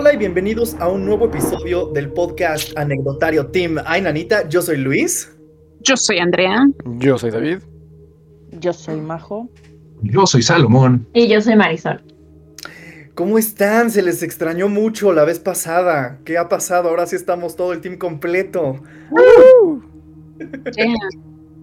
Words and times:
Hola 0.00 0.14
y 0.14 0.16
bienvenidos 0.16 0.76
a 0.80 0.88
un 0.88 1.04
nuevo 1.04 1.26
episodio 1.26 1.88
del 1.88 2.10
podcast 2.10 2.74
Anecdotario 2.78 3.48
Team. 3.48 3.76
Ay, 3.84 4.00
Nanita, 4.00 4.48
yo 4.48 4.62
soy 4.62 4.78
Luis. 4.78 5.30
Yo 5.80 5.94
soy 5.94 6.16
Andrea. 6.16 6.56
Yo 6.96 7.18
soy 7.18 7.30
David. 7.30 7.58
Yo 8.52 8.72
soy 8.72 8.98
Majo. 8.98 9.50
Yo 10.00 10.26
soy 10.26 10.40
Salomón. 10.40 11.06
Y 11.12 11.28
yo 11.28 11.42
soy 11.42 11.54
Marisol. 11.54 12.02
¿Cómo 13.14 13.36
están? 13.36 13.90
Se 13.90 14.00
les 14.00 14.22
extrañó 14.22 14.70
mucho 14.70 15.12
la 15.12 15.24
vez 15.24 15.38
pasada. 15.38 16.18
¿Qué 16.24 16.38
ha 16.38 16.48
pasado? 16.48 16.88
Ahora 16.88 17.04
sí 17.04 17.14
estamos 17.14 17.54
todo 17.54 17.74
el 17.74 17.82
team 17.82 17.98
completo. 17.98 18.80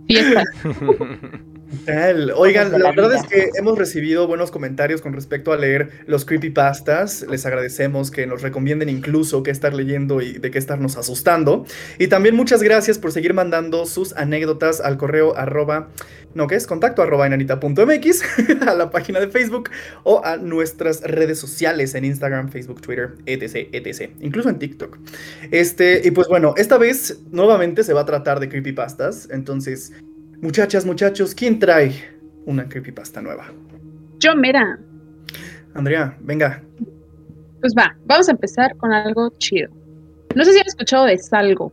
Fiesta. 0.08 0.44
Tal. 1.86 2.32
Oigan, 2.36 2.72
la 2.72 2.92
verdad 2.92 3.16
es 3.16 3.24
que 3.24 3.50
hemos 3.56 3.78
recibido 3.78 4.26
buenos 4.26 4.52
comentarios 4.52 5.02
con 5.02 5.12
respecto 5.12 5.52
a 5.52 5.58
leer 5.58 5.90
los 6.06 6.24
creepypastas. 6.24 7.26
Les 7.30 7.46
agradecemos 7.46 8.10
que 8.10 8.26
nos 8.26 8.42
recomienden 8.42 8.88
incluso 8.88 9.44
qué 9.44 9.52
estar 9.52 9.74
leyendo 9.74 10.22
y 10.22 10.34
de 10.34 10.50
qué 10.50 10.60
estarnos 10.60 10.96
asustando. 10.96 11.66
Y 12.00 12.08
también 12.08 12.36
muchas 12.36 12.64
gracias 12.64 13.00
por 13.00 13.12
seguir 13.12 13.34
mandando 13.34 13.86
sus 13.86 14.14
anécdotas 14.14 14.80
al 14.80 14.98
correo 14.98 15.36
arroba, 15.36 15.90
no, 16.36 16.48
¿qué 16.48 16.56
es? 16.56 16.68
Contacto 16.68 17.02
arroba 17.02 17.26
enanita.mx, 17.28 18.24
a 18.68 18.74
la 18.74 18.90
página 18.90 19.20
de 19.20 19.28
Facebook 19.28 19.70
o 20.04 20.24
a 20.24 20.38
nuestras 20.38 21.02
redes 21.02 21.40
sociales 21.40 21.96
en 21.96 22.06
Instagram, 22.06 22.50
Facebook, 22.50 22.80
Twitter, 22.80 23.16
etc, 23.26 23.70
etc. 23.74 24.12
Incluso 24.22 24.50
en 24.50 24.60
TikTok. 24.60 24.98
Este, 25.52 26.02
y 26.06 26.12
pues 26.12 26.28
bueno, 26.28 26.54
esta 26.56 26.78
vez 26.78 27.20
nuevamente 27.32 27.84
se 27.84 27.94
va 27.94 28.02
a 28.02 28.06
tratar 28.06 28.40
de 28.40 28.50
creepypastas. 28.50 29.28
Entonces, 29.32 29.94
Muchachas, 30.42 30.86
muchachos, 30.86 31.34
¿quién 31.34 31.58
trae 31.58 31.92
una 32.46 32.70
creepypasta 32.70 33.22
nueva? 33.22 33.46
Yo, 34.20 34.36
mira. 34.36 34.80
Andrea, 35.74 36.16
venga. 36.20 36.64
Pues 37.60 37.74
va, 37.76 37.96
vamos 38.06 38.28
a 38.30 38.32
empezar 38.32 38.76
con 38.78 38.94
algo 38.94 39.32
chido. 39.40 39.70
No 40.36 40.46
sé 40.46 40.54
si 40.54 40.60
han 40.60 40.68
escuchado 40.68 41.06
de 41.06 41.18
Salgo. 41.18 41.72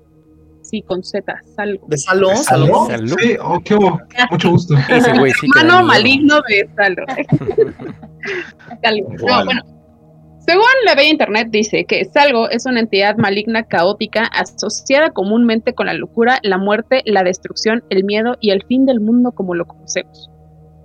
Sí, 0.62 0.80
con 0.80 1.04
Z, 1.04 1.42
Salgo. 1.54 1.86
¿De 1.88 1.98
Saló? 1.98 2.30
¿De 2.30 2.36
¿Saló? 2.36 2.86
Saló? 2.86 3.16
Sí, 3.18 3.36
oh, 3.38 3.60
qué 3.62 3.74
hubo. 3.74 4.00
Mucho 4.30 4.50
gusto. 4.50 4.74
Ese 4.88 5.12
güey 5.18 5.32
sí 5.32 5.46
Mano 5.48 5.84
maligno 5.84 6.40
de 6.48 6.68
Salgo. 6.74 7.04
Salgo. 8.82 9.12
No, 9.12 9.44
bueno. 9.44 9.73
Según 10.46 10.64
la 10.84 10.94
bella 10.94 11.08
internet 11.08 11.48
dice 11.50 11.86
que 11.86 12.04
Salgo 12.04 12.50
es 12.50 12.66
una 12.66 12.80
entidad 12.80 13.16
maligna 13.16 13.62
caótica 13.62 14.24
asociada 14.24 15.10
comúnmente 15.10 15.72
con 15.72 15.86
la 15.86 15.94
locura, 15.94 16.38
la 16.42 16.58
muerte, 16.58 17.02
la 17.06 17.22
destrucción, 17.22 17.82
el 17.88 18.04
miedo 18.04 18.36
y 18.40 18.50
el 18.50 18.62
fin 18.66 18.84
del 18.84 19.00
mundo 19.00 19.32
como 19.32 19.54
lo 19.54 19.64
conocemos. 19.64 20.30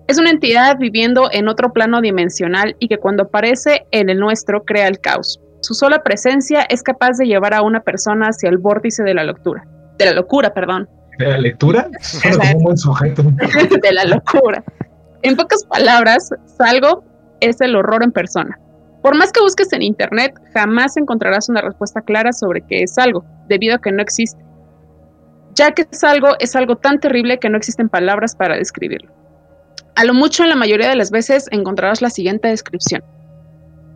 Es 0.08 0.18
una 0.18 0.30
entidad 0.30 0.78
viviendo 0.80 1.30
en 1.32 1.50
otro 1.50 1.74
plano 1.74 2.00
dimensional 2.00 2.78
y 2.80 2.88
que 2.88 3.00
cuando 3.00 3.24
aparece 3.24 3.86
en 3.92 4.10
el 4.10 4.18
nuestro 4.18 4.64
crea 4.64 4.88
el 4.88 5.02
caos. 5.02 5.42
Su 5.62 5.74
sola 5.74 6.04
presencia 6.04 6.62
es 6.62 6.82
capaz 6.82 7.18
de 7.18 7.26
llevar 7.26 7.54
a 7.54 7.62
una 7.62 7.82
persona 7.82 8.28
hacia 8.28 8.50
el 8.50 8.60
vórtice 8.60 9.04
de 9.04 9.14
la 9.14 9.26
locura. 9.26 9.66
De 9.98 10.06
la 10.06 10.14
locura, 10.14 10.54
perdón. 10.54 10.88
¿De 11.18 11.28
la 11.28 11.38
lectura? 11.38 11.90
Suena 12.00 12.38
como 12.38 12.58
un 12.60 12.64
buen 12.64 12.78
sujeto. 12.78 13.24
de 13.82 13.92
la 13.92 14.06
locura. 14.06 14.64
En 15.22 15.36
pocas 15.36 15.66
palabras, 15.66 16.30
Salgo 16.46 17.04
es 17.42 17.60
el 17.60 17.76
horror 17.76 18.04
en 18.04 18.14
persona. 18.14 18.58
Por 19.02 19.16
más 19.16 19.32
que 19.32 19.42
busques 19.42 19.72
en 19.74 19.82
internet, 19.82 20.34
jamás 20.54 20.98
encontrarás 20.98 21.50
una 21.50 21.62
respuesta 21.62 22.02
clara 22.02 22.34
sobre 22.34 22.62
qué 22.62 22.84
es 22.84 22.98
algo, 22.98 23.24
debido 23.48 23.76
a 23.76 23.82
que 23.82 23.92
no 23.92 24.02
existe. 24.02 24.44
Ya 25.56 25.72
que 25.72 25.86
es 25.90 26.04
algo, 26.04 26.30
es 26.40 26.56
algo 26.56 26.78
tan 26.78 27.00
terrible 27.00 27.40
que 27.40 27.50
no 27.50 27.58
existen 27.58 27.90
palabras 27.90 28.36
para 28.36 28.58
describirlo. 28.58 29.12
A 29.96 30.04
lo 30.06 30.14
mucho, 30.14 30.44
en 30.44 30.50
la 30.50 30.56
mayoría 30.56 30.90
de 30.90 30.96
las 30.96 31.12
veces, 31.12 31.48
encontrarás 31.52 32.02
la 32.02 32.10
siguiente 32.10 32.48
descripción. 32.48 33.04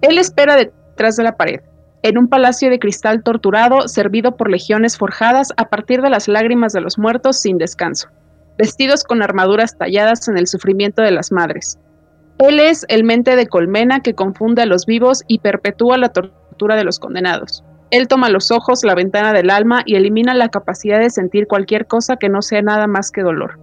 Él 0.02 0.18
espera 0.18 0.56
detrás 0.56 1.16
de 1.16 1.24
la 1.24 1.38
pared, 1.38 1.62
en 2.02 2.18
un 2.18 2.28
palacio 2.28 2.70
de 2.70 2.80
cristal 2.80 3.24
torturado, 3.24 3.88
servido 3.88 4.36
por 4.36 4.50
legiones 4.50 4.98
forjadas 4.98 5.50
a 5.58 5.70
partir 5.70 6.02
de 6.02 6.10
las 6.10 6.28
lágrimas 6.28 6.74
de 6.74 6.82
los 6.82 6.98
muertos 6.98 7.40
sin 7.40 7.58
descanso 7.58 8.10
vestidos 8.58 9.04
con 9.04 9.22
armaduras 9.22 9.78
talladas 9.78 10.28
en 10.28 10.38
el 10.38 10.48
sufrimiento 10.48 11.02
de 11.02 11.12
las 11.12 11.32
madres. 11.32 11.80
Él 12.40 12.60
es 12.60 12.86
el 12.90 13.04
mente 13.04 13.36
de 13.36 13.48
colmena 13.48 14.02
que 14.02 14.16
confunde 14.16 14.64
a 14.64 14.66
los 14.66 14.86
vivos 14.86 15.24
y 15.28 15.40
perpetúa 15.40 15.98
la 15.98 16.10
tortura 16.10 16.76
de 16.76 16.84
los 16.84 17.00
condenados. 17.00 17.64
Él 17.92 18.08
toma 18.08 18.30
los 18.30 18.50
ojos, 18.52 18.84
la 18.84 18.96
ventana 18.96 19.34
del 19.34 19.50
alma 19.50 19.84
y 19.86 19.96
elimina 19.96 20.34
la 20.34 20.50
capacidad 20.50 21.00
de 21.00 21.12
sentir 21.12 21.48
cualquier 21.48 21.86
cosa 21.86 22.18
que 22.18 22.30
no 22.30 22.42
sea 22.42 22.62
nada 22.62 22.88
más 22.88 23.12
que 23.12 23.22
dolor. 23.22 23.60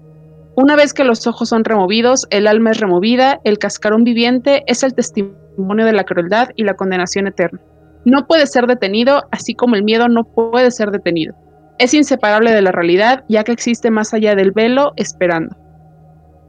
Una 0.55 0.77
vez 0.77 0.95
que 0.95 1.05
los 1.05 1.27
ojos 1.27 1.49
son 1.49 1.65
removidos, 1.65 2.27
el 2.31 2.47
alma 2.47 2.71
es 2.71 2.79
removida, 2.79 3.41
el 3.45 3.59
cascarón 3.59 4.05
viviente 4.05 4.63
es 4.67 4.83
el 4.83 4.95
testimonio 4.95 5.85
de 5.85 5.93
la 5.93 6.05
crueldad 6.05 6.51
y 6.55 6.65
la 6.65 6.75
condenación 6.75 7.27
eterna. 7.27 7.61
No 8.05 8.27
puede 8.27 8.47
ser 8.47 8.67
detenido, 8.67 9.25
así 9.31 9.55
como 9.55 9.75
el 9.75 9.83
miedo 9.83 10.09
no 10.09 10.25
puede 10.25 10.71
ser 10.71 10.91
detenido. 10.91 11.35
Es 11.79 11.95
inseparable 11.95 12.53
de 12.53 12.63
la 12.63 12.73
realidad, 12.73 13.25
ya 13.29 13.43
que 13.43 13.53
existe 13.53 13.91
más 13.91 14.15
allá 14.15 14.35
del 14.35 14.53
velo, 14.53 14.93
esperando. 14.97 15.57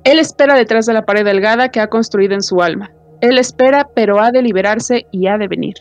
Él 0.03 0.17
espera 0.19 0.56
detrás 0.56 0.88
de 0.88 0.94
la 0.94 1.06
pared 1.06 1.23
delgada 1.23 1.69
que 1.69 1.79
ha 1.79 1.88
construido 1.88 2.34
en 2.34 2.41
su 2.41 2.62
alma. 2.62 2.91
Él 3.22 3.38
espera, 3.38 3.88
pero 3.94 4.19
ha 4.19 4.31
de 4.31 4.41
liberarse 4.41 5.06
y 5.12 5.28
ha 5.28 5.38
de 5.38 5.47
venir. 5.47 5.75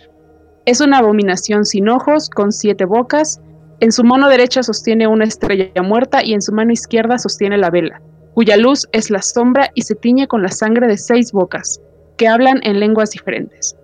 Es 0.67 0.83
una 0.83 0.99
abominación 0.99 1.65
sin 1.65 1.89
ojos, 1.89 2.29
con 2.29 2.53
siete 2.53 2.85
bocas. 2.85 3.41
En 3.81 3.93
su 3.93 4.05
mano 4.05 4.29
derecha 4.29 4.63
sostiene 4.63 5.07
una 5.07 5.25
estrella 5.25 5.83
muerta 5.83 6.23
y 6.23 6.35
en 6.35 6.43
su 6.43 6.53
mano 6.53 6.71
izquierda 6.71 7.19
sostiene 7.19 7.57
la 7.57 7.71
vela, 7.71 8.03
cuya 8.35 8.59
luz 8.59 8.87
es 8.93 9.11
la 9.11 9.23
sombra 9.23 9.71
y 9.75 9.83
se 9.83 9.95
tiñe 9.95 10.29
con 10.29 10.43
la 10.43 10.51
sangre 10.51 10.87
de 10.87 10.99
seis 10.99 11.33
bocas, 11.33 11.81
que 12.19 12.29
hablan 12.29 12.61
en 12.63 12.79
lenguas 12.79 13.13
diferentes. 13.13 13.75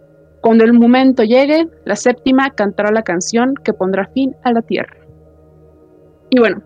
Cuando 0.42 0.64
el 0.64 0.74
momento 0.74 1.24
llegue, 1.24 1.66
la 1.86 1.96
séptima 1.96 2.50
cantará 2.50 2.92
la 2.92 3.02
canción 3.02 3.54
que 3.64 3.72
pondrá 3.72 4.06
fin 4.08 4.36
a 4.44 4.52
la 4.52 4.60
tierra. 4.60 4.96
Y 6.28 6.38
bueno, 6.38 6.62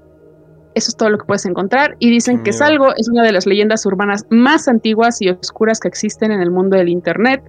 eso 0.75 0.89
es 0.89 0.97
todo 0.97 1.11
lo 1.11 1.19
que 1.19 1.25
puedes 1.25 1.45
encontrar. 1.47 1.97
Y 1.99 2.11
dicen 2.11 2.39
Qué 2.39 2.45
que. 2.45 2.53
Salgo 2.53 2.95
es 2.97 3.09
una 3.09 3.23
de 3.23 3.33
las 3.33 3.47
leyendas 3.47 3.85
urbanas 3.87 4.27
más 4.31 4.69
antiguas 4.69 5.21
y 5.21 5.29
oscuras 5.29 5.81
que 5.81 5.89
existen 5.89 6.33
en 6.33 6.41
el 6.41 6.51
mundo 6.51 6.77
del 6.77 6.89
Internet. 6.89 7.43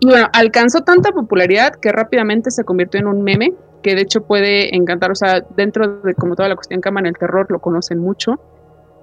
Y 0.00 0.06
bueno, 0.06 0.28
alcanzó 0.32 0.82
tanta 0.82 1.10
popularidad 1.12 1.74
que 1.74 1.90
rápidamente 1.92 2.50
se 2.50 2.64
convirtió 2.64 3.00
en 3.00 3.06
un 3.06 3.22
meme, 3.22 3.54
que 3.82 3.94
de 3.94 4.02
hecho 4.02 4.22
puede 4.22 4.74
encantar, 4.76 5.10
o 5.10 5.14
sea, 5.14 5.42
dentro 5.56 6.00
de 6.02 6.14
como 6.14 6.34
toda 6.34 6.48
la 6.48 6.54
cuestión 6.54 6.80
que 6.80 6.88
aman 6.88 7.06
el 7.06 7.14
terror, 7.16 7.46
lo 7.50 7.60
conocen 7.60 7.98
mucho. 7.98 8.40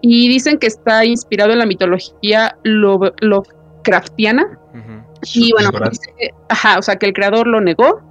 Y 0.02 0.28
dicen 0.28 0.60
que 0.60 0.68
está 0.68 1.06
inspirado 1.06 1.54
en 1.54 1.60
la 1.60 1.66
mitología 1.66 2.58
Love- 2.64 3.14
Lovecraftiana, 3.22 4.60
Ujú. 4.74 5.22
y 5.34 5.52
bueno, 5.54 5.70
dice 5.90 6.12
ajá, 6.50 6.78
o 6.78 6.82
sea, 6.82 6.98
que 6.98 7.06
el 7.06 7.14
creador 7.14 7.48
lo 7.48 7.62
negó 7.62 8.02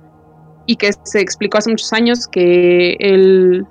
y 0.66 0.76
que 0.76 0.90
se 1.04 1.20
explicó 1.20 1.58
hace 1.58 1.70
muchos 1.70 1.92
años 1.92 2.26
que 2.26 2.96
el, 2.98 3.66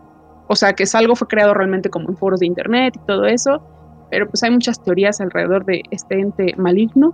o 0.52 0.56
sea, 0.58 0.74
que 0.74 0.84
algo 0.94 1.16
fue 1.16 1.30
creado 1.30 1.54
realmente 1.54 1.90
como 1.90 2.10
en 2.10 2.18
foros 2.18 2.42
de 2.42 2.46
internet 2.46 2.96
y 2.98 3.00
todo 3.08 3.26
eso, 3.26 3.62
pero 4.10 4.30
pues 4.30 4.44
hay 4.44 4.52
muchas 4.52 4.84
teorías 4.84 5.22
alrededor 5.22 5.64
de 5.64 5.82
este 5.92 6.20
ente 6.20 6.54
maligno 6.58 7.14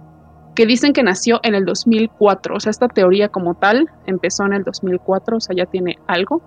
que 0.56 0.66
dicen 0.66 0.92
que 0.92 1.04
nació 1.04 1.40
en 1.44 1.54
el 1.54 1.64
2004, 1.64 2.56
o 2.56 2.60
sea, 2.60 2.72
esta 2.72 2.88
teoría 2.88 3.30
como 3.30 3.54
tal 3.54 3.88
empezó 4.08 4.44
en 4.48 4.54
el 4.54 4.64
2004, 4.64 5.38
o 5.38 5.40
sea, 5.40 5.56
ya 5.56 5.68
tiene 5.68 6.00
algo. 6.08 6.42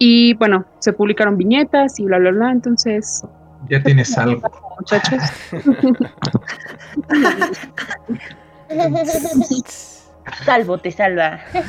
Y 0.00 0.34
bueno, 0.34 0.64
se 0.80 0.92
publicaron 0.92 1.36
viñetas 1.36 2.00
y 2.00 2.04
bla, 2.04 2.18
bla, 2.18 2.32
bla, 2.32 2.50
entonces, 2.50 3.24
Ya 3.70 3.80
tienes 3.80 4.18
algo. 4.18 4.42
muchachos, 4.76 5.22
Salvo 10.44 10.78
te 10.78 10.90
salva. 10.90 11.38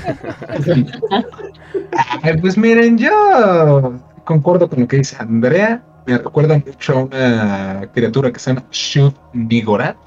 Ay, 2.23 2.37
pues 2.41 2.57
miren, 2.57 2.97
yo 2.97 3.93
concuerdo 4.29 4.69
con 4.69 4.81
lo 4.81 4.87
que 4.87 4.97
dice 4.97 5.17
Andrea. 5.19 5.83
Me 6.05 6.19
recuerda 6.19 6.61
mucho 6.63 6.93
a 6.93 7.03
una 7.03 7.89
criatura 7.95 8.31
que 8.31 8.39
se 8.39 8.51
llama 8.51 8.67
Shub 8.69 9.15
Nigorat, 9.33 9.97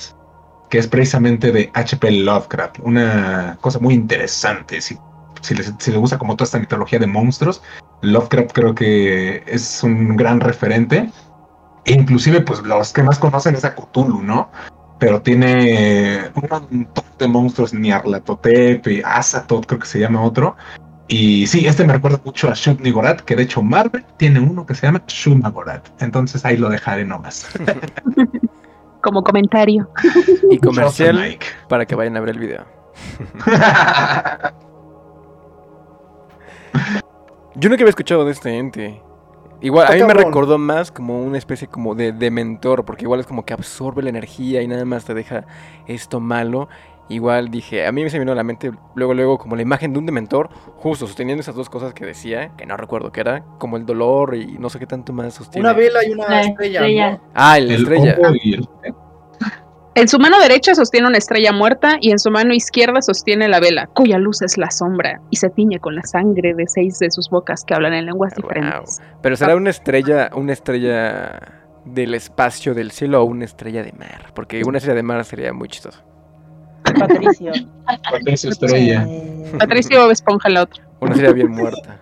que 0.71 0.79
es 0.79 0.87
precisamente 0.87 1.51
de 1.51 1.71
H.P. 1.75 2.09
Lovecraft. 2.23 2.79
Una 2.85 3.59
cosa 3.61 3.81
muy 3.81 3.95
interesante. 3.95 4.81
Si, 4.81 4.97
si, 5.41 5.57
les, 5.57 5.75
si 5.77 5.91
les 5.91 5.99
gusta 5.99 6.19
como 6.19 6.37
toda 6.37 6.45
esta 6.45 6.61
mitología 6.61 7.01
de 7.01 7.09
monstruos, 7.09 7.63
Lovecraft 8.03 8.53
creo 8.53 8.75
que 8.77 9.43
es 9.45 9.83
un 9.83 10.17
gran 10.17 10.39
referente. 10.39 11.11
E 11.85 11.93
inclusive, 11.93 12.43
pues 12.43 12.63
los 12.63 12.93
que 12.93 13.03
más 13.03 13.19
conocen 13.19 13.57
es 13.57 13.65
a 13.65 13.75
Cthulhu, 13.75 14.23
¿no? 14.23 14.53
Pero 15.01 15.21
tiene 15.21 16.31
un 16.37 16.47
montón 16.49 17.05
de 17.19 17.27
monstruos, 17.27 17.75
Nyarlathotep 17.75 18.87
y 18.87 19.03
Azathoth, 19.05 19.67
creo 19.67 19.81
que 19.81 19.87
se 19.87 19.99
llama 19.99 20.23
otro. 20.23 20.55
Y 21.13 21.47
sí, 21.47 21.67
este 21.67 21.85
me 21.85 21.93
recuerda 21.93 22.19
mucho 22.25 22.49
a 22.49 22.55
Shub 22.55 22.81
Nigorat, 22.81 23.21
que 23.21 23.37
de 23.37 23.43
hecho 23.43 23.63
Marvel 23.63 24.03
tiene 24.17 24.41
uno 24.41 24.65
que 24.65 24.75
se 24.75 24.87
llama 24.87 25.03
Shumagorat. 25.07 25.87
Entonces 26.01 26.43
ahí 26.47 26.57
lo 26.57 26.71
dejaré 26.71 27.05
nomás. 27.05 27.51
como 29.03 29.23
comentario. 29.23 29.91
Y 30.51 30.57
comercial 30.57 31.39
para 31.69 31.85
que 31.85 31.95
vayan 31.95 32.17
a 32.17 32.21
ver 32.21 32.31
el 32.31 32.39
video. 32.39 32.65
Yo 37.57 37.69
nunca 37.69 37.83
había 37.83 37.91
escuchado 37.91 38.25
de 38.25 38.33
este 38.33 38.57
ente. 38.57 39.03
Igual, 39.61 39.89
a 39.89 39.91
mí 39.93 40.03
me 40.03 40.15
recordó 40.15 40.57
más 40.57 40.91
como 40.91 41.23
una 41.23 41.37
especie 41.37 41.69
como 41.69 41.95
de, 41.95 42.13
de 42.13 42.31
mentor, 42.31 42.87
porque 42.87 43.05
igual 43.05 43.21
es 43.21 43.27
como 43.27 43.45
que 43.45 43.53
absorbe 43.53 44.03
la 44.03 44.09
energía 44.09 44.63
y 44.63 44.67
nada 44.67 44.87
más 44.87 45.05
te 45.05 45.13
deja 45.13 45.45
esto 45.87 46.21
malo. 46.21 46.71
Igual 47.09 47.51
dije, 47.51 47.87
a 47.87 47.93
mí 47.93 48.09
se 48.09 48.17
me 48.17 48.21
vino 48.21 48.33
a 48.33 48.35
la 48.35 48.45
mente 48.45 48.71
luego, 48.95 49.13
luego 49.15 49.39
como 49.39 49.57
la 49.57 49.63
imagen 49.63 49.93
de 49.93 49.99
un 49.99 50.07
dementor, 50.07 50.49
justo 50.77 51.07
sosteniendo 51.07 51.41
esas 51.41 51.55
dos 51.55 51.69
cosas 51.69 51.93
que 51.95 52.05
decía, 52.07 52.53
que 52.57 52.65
no 52.67 52.77
recuerdo 52.77 53.13
qué 53.13 53.21
era, 53.21 53.45
como 53.59 53.77
el 53.77 53.85
dolor 53.87 54.35
y 54.35 54.59
no 54.59 54.71
sé 54.71 54.79
qué 54.79 54.87
tanto 54.87 55.13
más 55.13 55.35
sostiene. 55.35 55.69
Una 55.69 55.77
vela 55.77 56.05
y 56.07 56.11
una 56.13 56.29
La 56.29 56.41
estrella. 56.43 56.81
estrella. 56.81 57.11
¿no? 57.13 57.21
Ah, 57.35 57.59
el, 57.59 57.71
El 57.71 57.83
estrella. 57.83 58.17
el- 58.45 58.69
En 59.95 60.09
su 60.09 60.19
mano 60.19 60.39
derecha 60.41 60.75
sostiene 60.75 61.07
una 61.07 61.19
estrella 61.19 61.53
muerta 61.53 61.99
y 62.01 62.13
en 62.13 62.19
su 62.19 62.31
mano 62.31 62.55
izquierda 62.55 63.03
sostiene 63.03 63.47
la 63.47 63.61
vela, 63.61 63.89
cuya 63.89 64.17
luz 64.17 64.41
es 64.41 64.57
la 64.57 64.71
sombra 64.71 65.21
y 65.29 65.37
se 65.37 65.51
tiñe 65.51 65.81
con 65.81 65.95
la 65.95 66.03
sangre 66.05 66.55
de 66.55 66.67
seis 66.67 66.99
de 66.99 67.11
sus 67.11 67.29
bocas 67.29 67.63
que 67.67 67.75
hablan 67.75 67.93
en 67.93 68.07
lenguas 68.07 68.33
Wow. 68.37 68.43
diferentes. 68.49 69.03
Pero 69.21 69.37
será 69.37 69.55
una 69.55 69.69
estrella, 69.69 70.31
una 70.35 70.55
estrella 70.55 71.41
del 71.85 72.15
espacio 72.15 72.73
del 72.75 72.91
cielo 72.91 73.21
o 73.21 73.25
una 73.27 73.45
estrella 73.45 73.83
de 73.83 73.93
mar, 73.93 74.33
porque 74.35 74.63
una 74.65 74.79
estrella 74.79 74.97
de 74.97 75.03
mar 75.03 75.25
sería 75.27 75.53
muy 75.53 75.69
chistoso. 75.69 76.03
Patricio. 76.83 77.53
Patricio 78.11 78.51
Estrella. 78.51 79.05
Eh, 79.09 79.53
Patricio 79.59 80.11
Esponja 80.11 80.49
la 80.49 80.63
otra. 80.63 80.85
Una 81.01 81.13
estrella 81.13 81.33
bien 81.33 81.51
muerta. 81.51 82.01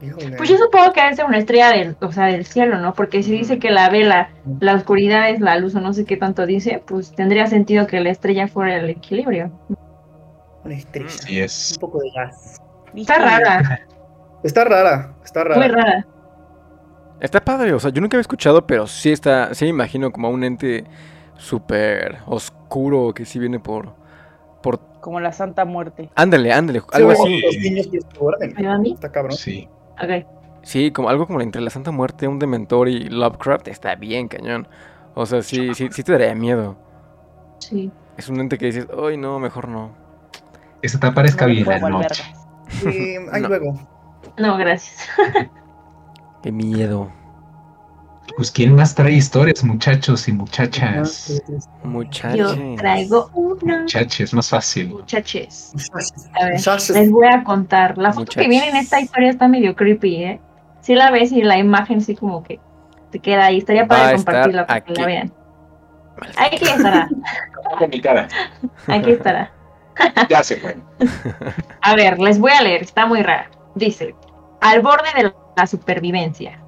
Híjole. 0.00 0.36
Pues 0.36 0.48
yo 0.48 0.56
supongo 0.58 0.92
que 0.92 1.00
debe 1.02 1.16
ser 1.16 1.24
una 1.24 1.38
estrella 1.38 1.70
del, 1.70 1.96
o 2.00 2.12
sea, 2.12 2.26
del 2.26 2.46
cielo, 2.46 2.78
¿no? 2.78 2.94
Porque 2.94 3.22
si 3.24 3.32
dice 3.32 3.58
que 3.58 3.70
la 3.70 3.90
vela, 3.90 4.30
la 4.60 4.74
oscuridad 4.74 5.28
es 5.30 5.40
la 5.40 5.58
luz 5.58 5.74
o 5.74 5.80
no 5.80 5.92
sé 5.92 6.04
qué 6.04 6.16
tanto 6.16 6.46
dice, 6.46 6.82
pues 6.86 7.12
tendría 7.12 7.48
sentido 7.48 7.88
que 7.88 7.98
la 8.00 8.10
estrella 8.10 8.46
fuera 8.46 8.76
el 8.76 8.88
equilibrio. 8.90 9.50
Una 10.64 10.74
estrella. 10.74 11.08
Así 11.08 11.40
es. 11.40 11.72
Un 11.72 11.80
poco 11.80 11.98
de 11.98 12.10
gas. 12.14 12.62
Está 12.94 13.18
rara, 13.18 13.80
Está 14.44 14.64
rara, 14.64 15.14
está 15.24 15.44
rara. 15.44 15.58
muy 15.58 15.68
rara. 15.68 16.06
Está 17.20 17.40
padre, 17.44 17.72
o 17.72 17.80
sea, 17.80 17.90
yo 17.90 18.00
nunca 18.00 18.16
había 18.16 18.22
escuchado, 18.22 18.66
pero 18.66 18.86
sí 18.86 19.10
está, 19.10 19.52
sí 19.54 19.64
me 19.64 19.70
imagino 19.70 20.12
como 20.12 20.30
un 20.30 20.44
ente 20.44 20.84
súper 21.36 22.18
oscuro 22.26 23.12
que 23.14 23.24
sí 23.24 23.38
viene 23.38 23.58
por, 23.58 23.94
por, 24.62 24.78
Como 25.00 25.18
la 25.20 25.32
Santa 25.32 25.64
Muerte. 25.64 26.10
ándale, 26.14 26.52
ándale, 26.52 26.80
Sí, 26.80 26.86
algo 26.92 27.08
bueno, 27.08 27.24
así. 27.24 27.40
Los 27.42 27.56
niños 27.56 27.86
que. 27.88 28.88
Está 28.90 29.10
cabrón. 29.10 29.36
Sí. 29.36 29.68
Ok. 30.00 30.26
Sí, 30.62 30.90
como 30.92 31.08
algo 31.08 31.26
como 31.26 31.40
entre 31.40 31.60
la 31.62 31.70
Santa 31.70 31.90
Muerte, 31.90 32.28
un 32.28 32.38
Dementor 32.38 32.88
y 32.88 33.08
Lovecraft 33.08 33.68
está 33.68 33.94
bien, 33.94 34.28
cañón. 34.28 34.68
O 35.14 35.26
sea, 35.26 35.42
sí, 35.42 35.74
sí, 35.74 35.88
sí 35.90 36.02
te 36.02 36.12
daría 36.12 36.34
miedo. 36.34 36.76
Sí. 37.58 37.90
Es 38.16 38.28
un 38.28 38.40
ente 38.40 38.58
que 38.58 38.66
dices, 38.66 38.86
ay 39.02 39.16
no, 39.16 39.38
mejor 39.38 39.68
no. 39.68 39.92
Esa 40.82 41.00
te 41.00 41.06
aparezca 41.08 41.46
No, 41.46 41.52
bien 41.52 41.66
vergas. 41.66 42.22
Sí, 42.68 43.16
ahí 43.32 43.42
No. 43.42 43.48
luego. 43.48 43.74
No, 44.36 44.56
gracias. 44.56 45.08
Qué 46.42 46.52
miedo. 46.52 47.10
Pues 48.36 48.50
quién 48.50 48.74
más 48.74 48.94
trae 48.94 49.12
historias, 49.12 49.64
muchachos 49.64 50.28
y 50.28 50.32
muchachas. 50.32 51.42
Muchachos. 51.82 52.56
Yo 52.56 52.74
traigo 52.76 53.30
una. 53.34 53.80
Muchaches, 53.80 54.32
más 54.34 54.50
fácil. 54.50 54.90
Muchaches. 54.90 55.72
A 56.34 56.44
ver, 56.44 56.54
Muchachos. 56.54 56.90
les 56.90 57.10
voy 57.10 57.26
a 57.26 57.42
contar. 57.42 57.96
La 57.98 58.12
foto 58.12 58.32
que 58.32 58.46
viene 58.48 58.68
en 58.68 58.76
esta 58.76 59.00
historia 59.00 59.30
está 59.30 59.48
medio 59.48 59.74
creepy, 59.74 60.16
¿eh? 60.24 60.40
Si 60.82 60.94
la 60.94 61.10
ves 61.10 61.32
y 61.32 61.42
la 61.42 61.58
imagen 61.58 62.00
sí 62.00 62.14
como 62.14 62.42
que 62.42 62.60
te 63.10 63.18
queda 63.18 63.46
ahí. 63.46 63.58
Estaría 63.58 63.82
Va 63.82 63.88
para 63.88 64.14
compartirla 64.14 64.66
para 64.66 64.80
que 64.82 64.92
la 64.92 65.06
vean. 65.06 65.32
Aquí 66.36 66.64
estará. 66.64 67.08
mi 67.90 68.00
cara. 68.00 68.28
Aquí 68.86 69.10
estará. 69.12 69.50
Ya 70.28 70.44
se 70.44 70.56
fue. 70.56 70.76
A 71.80 71.94
ver, 71.96 72.18
les 72.18 72.38
voy 72.38 72.52
a 72.52 72.62
leer, 72.62 72.82
está 72.82 73.06
muy 73.06 73.22
rara. 73.22 73.50
Dice, 73.74 74.14
al 74.60 74.82
borde 74.82 75.08
de 75.16 75.32
la 75.56 75.66
supervivencia. 75.66 76.60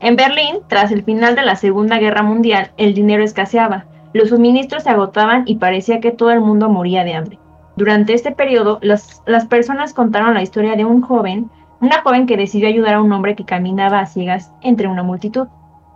En 0.00 0.16
Berlín, 0.16 0.58
tras 0.68 0.92
el 0.92 1.04
final 1.04 1.36
de 1.36 1.42
la 1.42 1.56
Segunda 1.56 1.98
Guerra 1.98 2.22
Mundial, 2.22 2.72
el 2.76 2.94
dinero 2.94 3.22
escaseaba, 3.22 3.86
los 4.12 4.28
suministros 4.28 4.82
se 4.82 4.90
agotaban 4.90 5.44
y 5.46 5.56
parecía 5.56 6.00
que 6.00 6.10
todo 6.10 6.30
el 6.30 6.40
mundo 6.40 6.68
moría 6.68 7.04
de 7.04 7.14
hambre. 7.14 7.38
Durante 7.76 8.14
este 8.14 8.32
periodo, 8.32 8.78
las, 8.82 9.22
las 9.26 9.46
personas 9.46 9.92
contaron 9.92 10.34
la 10.34 10.42
historia 10.42 10.76
de 10.76 10.84
un 10.84 11.02
joven, 11.02 11.50
una 11.80 12.02
joven 12.02 12.26
que 12.26 12.36
decidió 12.36 12.68
ayudar 12.68 12.94
a 12.94 13.02
un 13.02 13.12
hombre 13.12 13.36
que 13.36 13.44
caminaba 13.44 14.00
a 14.00 14.06
ciegas 14.06 14.52
entre 14.62 14.88
una 14.88 15.02
multitud. 15.02 15.48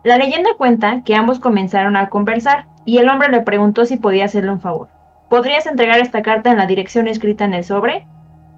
La 0.04 0.18
leyenda 0.18 0.50
cuenta 0.56 1.02
que 1.04 1.14
ambos 1.14 1.40
comenzaron 1.40 1.96
a 1.96 2.08
conversar 2.08 2.66
y 2.84 2.98
el 2.98 3.08
hombre 3.08 3.28
le 3.28 3.40
preguntó 3.40 3.84
si 3.84 3.96
podía 3.96 4.26
hacerle 4.26 4.52
un 4.52 4.60
favor. 4.60 4.88
¿Podrías 5.28 5.66
entregar 5.66 6.00
esta 6.00 6.22
carta 6.22 6.50
en 6.50 6.58
la 6.58 6.66
dirección 6.66 7.06
escrita 7.06 7.44
en 7.44 7.54
el 7.54 7.64
sobre? 7.64 8.06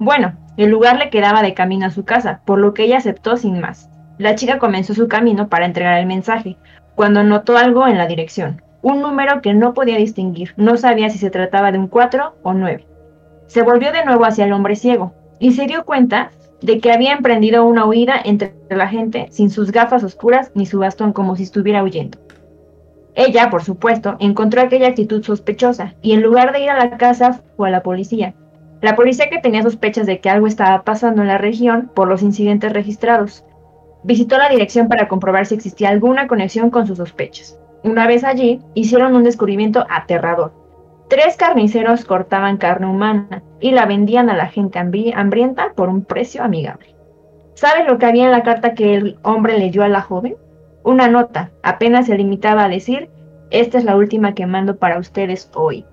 Bueno, 0.05 0.33
el 0.57 0.69
lugar 0.69 0.97
le 0.97 1.11
quedaba 1.11 1.43
de 1.43 1.55
camino 1.55 1.87
a 1.87 1.91
su 1.91 2.05
casa, 2.05 2.41
por 2.45 2.59
lo 2.59 2.75
que 2.75 2.83
ella 2.83 2.99
aceptó 2.99 3.37
sin 3.37 3.61
más. 3.61 3.89
La 4.19 4.35
chica 4.35 4.59
comenzó 4.59 4.95
su 4.95 5.07
camino 5.07 5.49
para 5.49 5.65
entregar 5.65 6.01
el 6.01 6.07
mensaje, 6.07 6.57
cuando 6.97 7.23
notó 7.23 7.57
algo 7.57 7.87
en 7.87 7.99
la 7.99 8.09
dirección, 8.09 8.63
un 8.83 9.01
número 9.01 9.41
que 9.43 9.55
no 9.55 9.75
podía 9.75 9.97
distinguir, 9.99 10.55
no 10.57 10.77
sabía 10.77 11.09
si 11.09 11.19
se 11.19 11.31
trataba 11.31 11.71
de 11.71 11.79
un 11.79 11.87
4 11.87 12.35
o 12.43 12.53
9. 12.53 12.85
Se 13.47 13.63
volvió 13.63 13.93
de 13.93 14.05
nuevo 14.05 14.25
hacia 14.25 14.45
el 14.45 14.53
hombre 14.53 14.75
ciego, 14.75 15.15
y 15.39 15.53
se 15.53 15.69
dio 15.69 15.85
cuenta 15.85 16.33
de 16.63 16.81
que 16.81 16.91
había 16.91 17.13
emprendido 17.13 17.65
una 17.65 17.87
huida 17.87 18.21
entre 18.25 18.57
la 18.71 18.89
gente 18.89 19.29
sin 19.31 19.51
sus 19.51 19.71
gafas 19.71 20.03
oscuras 20.03 20.51
ni 20.57 20.67
su 20.67 20.81
bastón 20.81 21.13
como 21.13 21.37
si 21.37 21.45
estuviera 21.45 21.85
huyendo. 21.85 22.19
Ella, 23.15 23.51
por 23.51 23.63
supuesto, 23.63 24.17
encontró 24.19 24.63
aquella 24.63 24.89
actitud 24.89 25.23
sospechosa 25.23 25.95
y 26.03 26.11
en 26.11 26.23
lugar 26.23 26.53
de 26.53 26.65
ir 26.65 26.71
a 26.71 26.85
la 26.85 26.99
casa 26.99 27.41
fue 27.57 27.69
a 27.69 27.71
la 27.71 27.85
policía. 27.85 28.35
La 28.83 28.97
policía 28.97 29.31
que 29.31 29.39
tenía 29.39 29.63
sospechas 29.63 30.07
de 30.07 30.19
que 30.21 30.29
algo 30.29 30.49
estaba 30.49 30.83
pasando 30.83 31.23
en 31.23 31.29
la 31.29 31.39
región 31.39 31.91
por 31.95 32.09
los 32.09 32.21
incidentes 32.21 32.73
registrados. 32.73 33.45
Visitó 34.03 34.37
la 34.39 34.49
dirección 34.49 34.89
para 34.89 35.07
comprobar 35.07 35.47
si 35.47 35.55
existía 35.55 35.89
alguna 35.89 36.27
conexión 36.27 36.69
con 36.71 36.89
sus 36.89 36.99
sospechas. 36.99 37.59
Una 37.85 38.09
vez 38.09 38.25
allí, 38.25 38.61
hicieron 38.75 39.15
un 39.15 39.23
descubrimiento 39.23 39.87
aterrador. 39.89 40.53
Tres 41.09 41.37
carniceros 41.37 42.05
cortaban 42.05 42.57
carne 42.57 42.89
humana 42.89 43.45
y 43.61 43.71
la 43.71 43.87
vendían 43.87 44.31
a 44.31 44.37
la 44.37 44.47
gente 44.47 44.81
hambri- 44.81 45.13
hambrienta 45.15 45.75
por 45.75 45.89
un 45.89 46.05
precio 46.05 46.43
amigable. 46.43 46.97
¿Sabes 47.55 47.87
lo 47.87 47.99
que 47.99 48.07
había 48.07 48.25
en 48.25 48.33
la 48.33 48.43
carta 48.43 48.75
que 48.75 48.97
el 48.97 49.19
hombre 49.23 49.59
le 49.59 49.71
dio 49.71 49.85
a 49.85 49.89
la 49.89 50.01
joven? 50.01 50.35
Una 50.83 51.07
nota, 51.07 51.53
apenas 51.63 52.07
se 52.07 52.17
limitaba 52.17 52.65
a 52.65 52.69
decir, 52.69 53.11
esta 53.51 53.79
es 53.79 53.85
la 53.85 53.95
última 53.95 54.35
que 54.35 54.47
mando 54.47 54.77
para 54.79 54.99
ustedes 54.99 55.51
hoy. 55.55 55.85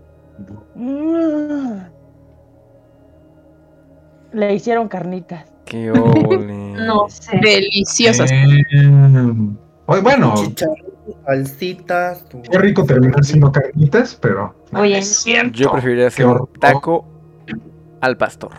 Le 4.33 4.53
hicieron 4.53 4.87
carnitas. 4.87 5.45
Qué 5.65 5.91
ole. 5.91 6.73
No 6.79 7.07
sé. 7.09 7.37
Deliciosas. 7.41 8.31
Eh, 8.31 8.63
bueno, 9.85 10.33
Chicharritos, 10.37 11.15
salsitas. 11.25 12.29
tu- 12.29 12.41
qué 12.43 12.57
rico 12.57 12.85
terminar 12.85 13.23
siendo 13.25 13.51
carnitas, 13.51 14.15
pero. 14.15 14.55
Oye, 14.73 15.01
Yo 15.51 15.71
preferiría 15.71 16.07
hacer 16.07 16.25
un 16.27 16.47
taco 16.59 17.05
al 18.01 18.15
pastor. 18.17 18.51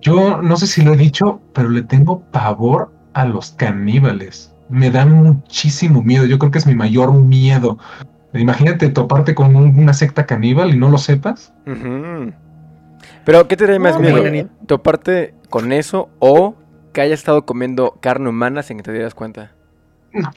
Yo 0.00 0.42
no 0.42 0.56
sé 0.56 0.66
si 0.66 0.82
lo 0.82 0.94
he 0.94 0.96
dicho, 0.96 1.40
pero 1.54 1.68
le 1.70 1.82
tengo 1.82 2.20
pavor 2.32 2.92
a 3.14 3.24
los 3.24 3.52
caníbales. 3.52 4.52
Me 4.68 4.90
dan 4.90 5.12
muchísimo 5.12 6.02
miedo. 6.02 6.24
Yo 6.26 6.38
creo 6.38 6.50
que 6.50 6.58
es 6.58 6.66
mi 6.66 6.74
mayor 6.74 7.12
miedo. 7.12 7.78
Imagínate 8.34 8.88
toparte 8.88 9.34
con 9.34 9.54
un- 9.56 9.78
una 9.78 9.92
secta 9.94 10.26
caníbal 10.26 10.74
y 10.74 10.78
no 10.78 10.88
lo 10.90 10.98
sepas. 10.98 11.52
Ujú. 11.66 12.32
Pero, 13.24 13.46
¿qué 13.48 13.56
te 13.56 13.64
daría 13.66 13.80
más 13.80 13.94
No, 13.94 14.00
miedo? 14.00 14.48
¿Toparte 14.66 15.34
con 15.50 15.72
eso 15.72 16.08
o 16.18 16.54
que 16.92 17.00
hayas 17.00 17.20
estado 17.20 17.44
comiendo 17.46 17.96
carne 18.00 18.28
humana 18.28 18.62
sin 18.62 18.76
que 18.78 18.82
te 18.82 18.92
dieras 18.92 19.14
cuenta? 19.14 19.52
No, 20.12 20.30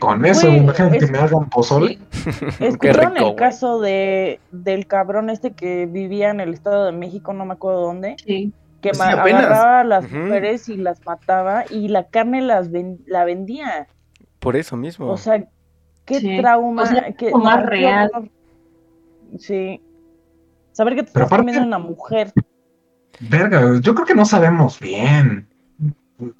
con 0.00 0.24
eso. 0.24 0.46
Güey, 0.48 0.58
Imagínate 0.58 0.96
es- 0.96 1.06
que 1.06 1.12
me 1.12 1.18
hagan 1.18 1.48
pozole. 1.48 1.98
¿Escucharon 2.60 3.16
el 3.16 3.34
caso 3.36 3.80
de 3.80 4.40
del 4.50 4.86
cabrón 4.88 5.30
este 5.30 5.52
que 5.52 5.86
vivía 5.86 6.30
en 6.30 6.40
el 6.40 6.52
Estado 6.54 6.86
de 6.86 6.92
México, 6.92 7.32
no 7.32 7.44
me 7.44 7.52
acuerdo 7.52 7.82
dónde, 7.82 8.16
sí. 8.24 8.52
que 8.80 8.90
agarraba 8.90 9.80
a 9.80 9.84
las 9.84 10.10
mujeres 10.10 10.68
y 10.68 10.76
las 10.76 11.04
mataba 11.06 11.64
y 11.70 11.86
la 11.88 12.08
carne 12.08 12.42
las 12.42 12.72
ven- 12.72 12.98
la 13.06 13.24
vendía? 13.24 13.86
Por 14.40 14.56
eso 14.56 14.76
mismo. 14.76 15.08
O 15.08 15.16
sea, 15.16 15.44
qué 16.04 16.18
Sí. 16.18 16.38
trauma, 16.40 16.82
O 16.82 16.86
sea, 16.86 17.12
qué, 17.12 17.30
más 17.32 17.64
real. 17.64 18.10
Sí. 19.38 19.80
Saber 20.72 20.94
que 20.94 21.02
te 21.02 21.12
Pero 21.12 21.24
estás 21.24 21.38
aparte- 21.38 21.52
comiendo 21.54 21.66
una 21.66 21.78
mujer. 21.78 22.32
Verga, 23.20 23.78
yo 23.80 23.94
creo 23.94 24.06
que 24.06 24.14
no 24.14 24.24
sabemos 24.24 24.80
bien. 24.80 25.46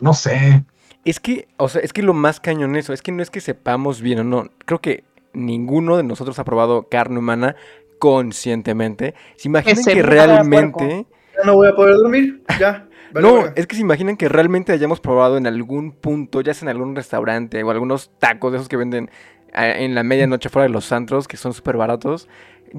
No 0.01 0.15
sé. 0.15 0.65
Es 1.05 1.21
que, 1.21 1.49
o 1.57 1.69
sea, 1.69 1.81
es 1.83 1.93
que 1.93 2.03
lo 2.03 2.15
más 2.15 2.41
cañón 2.41 2.77
eso, 2.77 2.93
es 2.93 3.03
que 3.03 3.13
no 3.13 3.23
es 3.23 3.31
que 3.31 3.41
sepamos 3.41 4.01
bien 4.01 4.21
o 4.21 4.25
no. 4.25 4.45
Creo 4.65 4.81
que 4.81 5.05
ninguno 5.33 5.97
de 5.97 6.03
nosotros 6.05 6.39
ha 6.39 6.45
probado 6.45 6.89
carne 6.89 7.19
humana 7.19 7.57
conscientemente. 7.99 9.15
¿Se 9.37 9.49
imaginan 9.49 9.83
se 9.83 9.95
que 9.95 10.03
realmente... 10.03 11.07
Ya 11.37 11.45
no 11.45 11.55
voy 11.55 11.69
a 11.69 11.75
poder 11.75 11.97
dormir. 11.97 12.43
Ya. 12.61 12.89
Vale, 13.13 13.29
No, 13.29 13.45
es 13.57 13.67
que 13.67 13.75
se 13.77 13.83
imaginan 13.83 14.17
que 14.17 14.29
realmente 14.29 14.73
hayamos 14.73 15.01
probado 15.01 15.37
en 15.37 15.47
algún 15.47 15.93
punto, 15.93 16.41
ya 16.41 16.55
sea 16.55 16.67
en 16.67 16.71
algún 16.77 16.97
restaurante 16.97 17.63
o 17.63 17.71
algunos 17.71 18.11
tacos 18.19 18.53
de 18.53 18.59
esos 18.59 18.69
que 18.69 18.77
venden 18.77 19.11
eh, 19.55 19.75
en 19.81 19.95
la 19.95 20.03
medianoche 20.03 20.49
fuera 20.49 20.65
de 20.65 20.73
los 20.73 20.91
antros, 20.93 21.29
que 21.29 21.37
son 21.37 21.53
súper 21.53 21.77
baratos. 21.77 22.29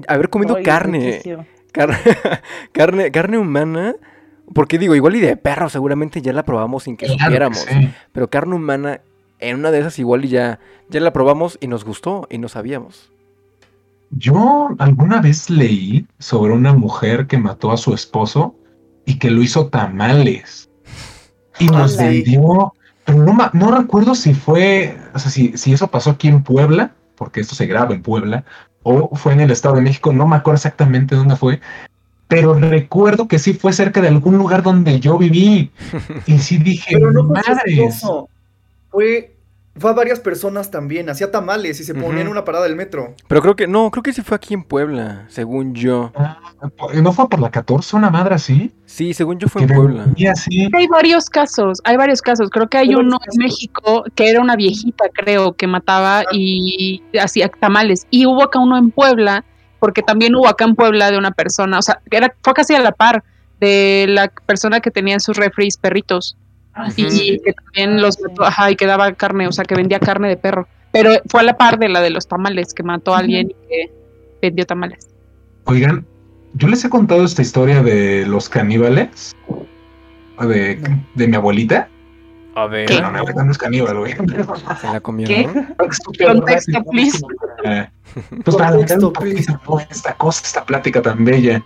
Haber 0.08 0.28
comido 0.30 0.56
Ay, 0.56 0.62
carne, 0.62 1.22
carne, 1.72 1.96
carne, 2.72 3.10
carne 3.10 3.38
humana. 3.38 3.94
Porque 4.52 4.78
digo, 4.78 4.94
igual 4.94 5.16
y 5.16 5.20
de 5.20 5.36
perro 5.36 5.68
seguramente 5.68 6.20
ya 6.20 6.32
la 6.32 6.44
probamos 6.44 6.84
sin 6.84 6.96
que 6.96 7.06
Claro 7.06 7.18
que 7.18 7.24
supiéramos. 7.24 7.58
sí. 7.58 7.90
Pero 8.12 8.28
carne 8.28 8.54
humana, 8.54 9.00
en 9.38 9.58
una 9.58 9.70
de 9.70 9.80
esas 9.80 9.98
igual 9.98 10.24
y 10.24 10.28
ya, 10.28 10.60
ya 10.90 11.00
la 11.00 11.12
probamos 11.12 11.58
y 11.60 11.66
nos 11.66 11.84
gustó 11.84 12.26
y 12.30 12.38
no 12.38 12.48
sabíamos. 12.48 13.10
Yo 14.10 14.68
alguna 14.78 15.20
vez 15.20 15.50
leí 15.50 16.06
sobre 16.18 16.52
una 16.52 16.72
mujer 16.72 17.26
que 17.26 17.38
mató 17.38 17.72
a 17.72 17.76
su 17.76 17.94
esposo 17.94 18.54
y 19.06 19.18
que 19.18 19.30
lo 19.30 19.42
hizo 19.42 19.68
tamales. 19.68 20.70
Y 21.58 21.66
nos 21.66 21.96
vendió, 21.96 22.74
pero 23.04 23.18
no, 23.18 23.36
no 23.52 23.76
recuerdo 23.76 24.14
si 24.14 24.34
fue, 24.34 24.96
o 25.14 25.18
sea, 25.18 25.30
si, 25.30 25.56
si 25.56 25.72
eso 25.72 25.88
pasó 25.88 26.10
aquí 26.10 26.28
en 26.28 26.42
Puebla, 26.42 26.94
porque 27.16 27.40
esto 27.40 27.54
se 27.54 27.66
graba 27.66 27.94
en 27.94 28.02
Puebla, 28.02 28.44
o 28.84 29.16
fue 29.16 29.32
en 29.32 29.40
el 29.40 29.50
Estado 29.50 29.74
de 29.74 29.82
México, 29.82 30.12
no 30.12 30.28
me 30.28 30.36
acuerdo 30.36 30.56
exactamente 30.56 31.16
dónde 31.16 31.36
fue, 31.36 31.60
pero 32.28 32.54
recuerdo 32.54 33.28
que 33.28 33.38
sí 33.38 33.54
fue 33.54 33.72
cerca 33.72 34.00
de 34.00 34.08
algún 34.08 34.38
lugar 34.38 34.62
donde 34.62 35.00
yo 35.00 35.18
viví. 35.18 35.70
Y 36.26 36.38
sí 36.38 36.58
dije, 36.58 36.94
Pero 36.94 37.10
no 37.10 37.24
madres. 37.24 38.02
Fue, 38.90 39.33
fue 39.76 39.90
a 39.90 39.92
varias 39.92 40.20
personas 40.20 40.70
también. 40.70 41.08
Hacía 41.10 41.30
tamales 41.30 41.80
y 41.80 41.84
se 41.84 41.94
ponía 41.94 42.22
en 42.22 42.28
una 42.28 42.44
parada 42.44 42.64
del 42.64 42.76
metro. 42.76 43.14
Pero 43.26 43.42
creo 43.42 43.56
que, 43.56 43.66
no, 43.66 43.90
creo 43.90 44.02
que 44.02 44.12
sí 44.12 44.22
fue 44.22 44.36
aquí 44.36 44.54
en 44.54 44.62
Puebla, 44.62 45.26
según 45.28 45.74
yo. 45.74 46.12
Ah, 46.14 46.38
¿No 46.94 47.12
fue 47.12 47.28
por 47.28 47.40
la 47.40 47.50
14 47.50 47.96
una 47.96 48.10
madre 48.10 48.36
así? 48.36 48.72
Sí, 48.86 49.14
según 49.14 49.38
yo 49.38 49.48
fue 49.48 49.62
en 49.62 49.68
Puebla. 49.68 50.06
así. 50.30 50.68
Hay 50.72 50.86
varios 50.86 51.28
casos, 51.28 51.80
hay 51.84 51.96
varios 51.96 52.22
casos. 52.22 52.50
Creo 52.50 52.68
que 52.68 52.78
hay 52.78 52.94
uno 52.94 53.18
casos. 53.18 53.34
en 53.34 53.44
México 53.44 54.04
que 54.14 54.30
era 54.30 54.40
una 54.40 54.56
viejita, 54.56 55.06
creo, 55.12 55.54
que 55.54 55.66
mataba 55.66 56.24
y 56.32 57.02
hacía 57.20 57.48
tamales. 57.48 58.06
Y 58.10 58.26
hubo 58.26 58.44
acá 58.44 58.60
uno 58.60 58.76
en 58.76 58.90
Puebla, 58.90 59.44
porque 59.80 60.02
también 60.02 60.34
hubo 60.36 60.46
acá 60.46 60.64
en 60.64 60.76
Puebla 60.76 61.10
de 61.10 61.18
una 61.18 61.32
persona, 61.32 61.78
o 61.78 61.82
sea, 61.82 62.00
que 62.10 62.16
era, 62.16 62.34
fue 62.42 62.54
casi 62.54 62.74
a 62.74 62.80
la 62.80 62.92
par 62.92 63.24
de 63.60 64.06
la 64.08 64.28
persona 64.46 64.80
que 64.80 64.90
tenía 64.90 65.14
en 65.14 65.20
sus 65.20 65.36
refris 65.36 65.76
perritos 65.76 66.36
y 66.96 67.40
que 67.40 67.52
también 67.52 68.00
los 68.02 68.20
mató, 68.20 68.44
ajá, 68.44 68.70
y 68.70 68.76
que 68.76 68.86
daba 68.86 69.12
carne, 69.12 69.46
o 69.48 69.52
sea, 69.52 69.64
que 69.64 69.74
vendía 69.74 70.00
carne 70.00 70.28
de 70.28 70.36
perro. 70.36 70.66
Pero 70.92 71.10
fue 71.28 71.40
a 71.40 71.44
la 71.44 71.56
par 71.56 71.78
de 71.78 71.88
la 71.88 72.00
de 72.00 72.10
los 72.10 72.28
tamales, 72.28 72.72
que 72.72 72.82
mató 72.82 73.14
a 73.14 73.18
alguien 73.18 73.50
y 73.50 73.54
que 73.68 73.92
vendió 74.42 74.64
tamales. 74.64 75.08
Oigan, 75.64 76.06
yo 76.54 76.68
les 76.68 76.84
he 76.84 76.90
contado 76.90 77.24
esta 77.24 77.42
historia 77.42 77.82
de 77.82 78.26
los 78.26 78.48
caníbales. 78.48 79.34
De, 80.40 80.80
de 81.14 81.28
mi 81.28 81.36
abuelita. 81.36 81.88
A 82.56 82.66
ver, 82.66 82.86
¿Qué? 82.86 83.00
No, 83.00 83.10
mi 83.10 83.18
abuelita 83.18 83.44
no 83.44 83.52
es 83.52 83.58
caníbal, 83.58 83.98
güey. 83.98 84.14
se 84.80 84.86
la 84.86 85.00
comió, 85.00 85.26
¿Qué? 85.26 85.46
¿no? 85.46 85.66
Contexto, 86.26 86.84
please. 86.90 87.20
Eh, 87.64 87.88
Pues 88.44 88.56
para 88.56 88.70
Contexto, 88.70 89.12
please. 89.12 89.52
esta 89.90 90.14
cosa, 90.14 90.42
esta 90.44 90.64
plática 90.64 91.02
tan 91.02 91.24
bella. 91.24 91.62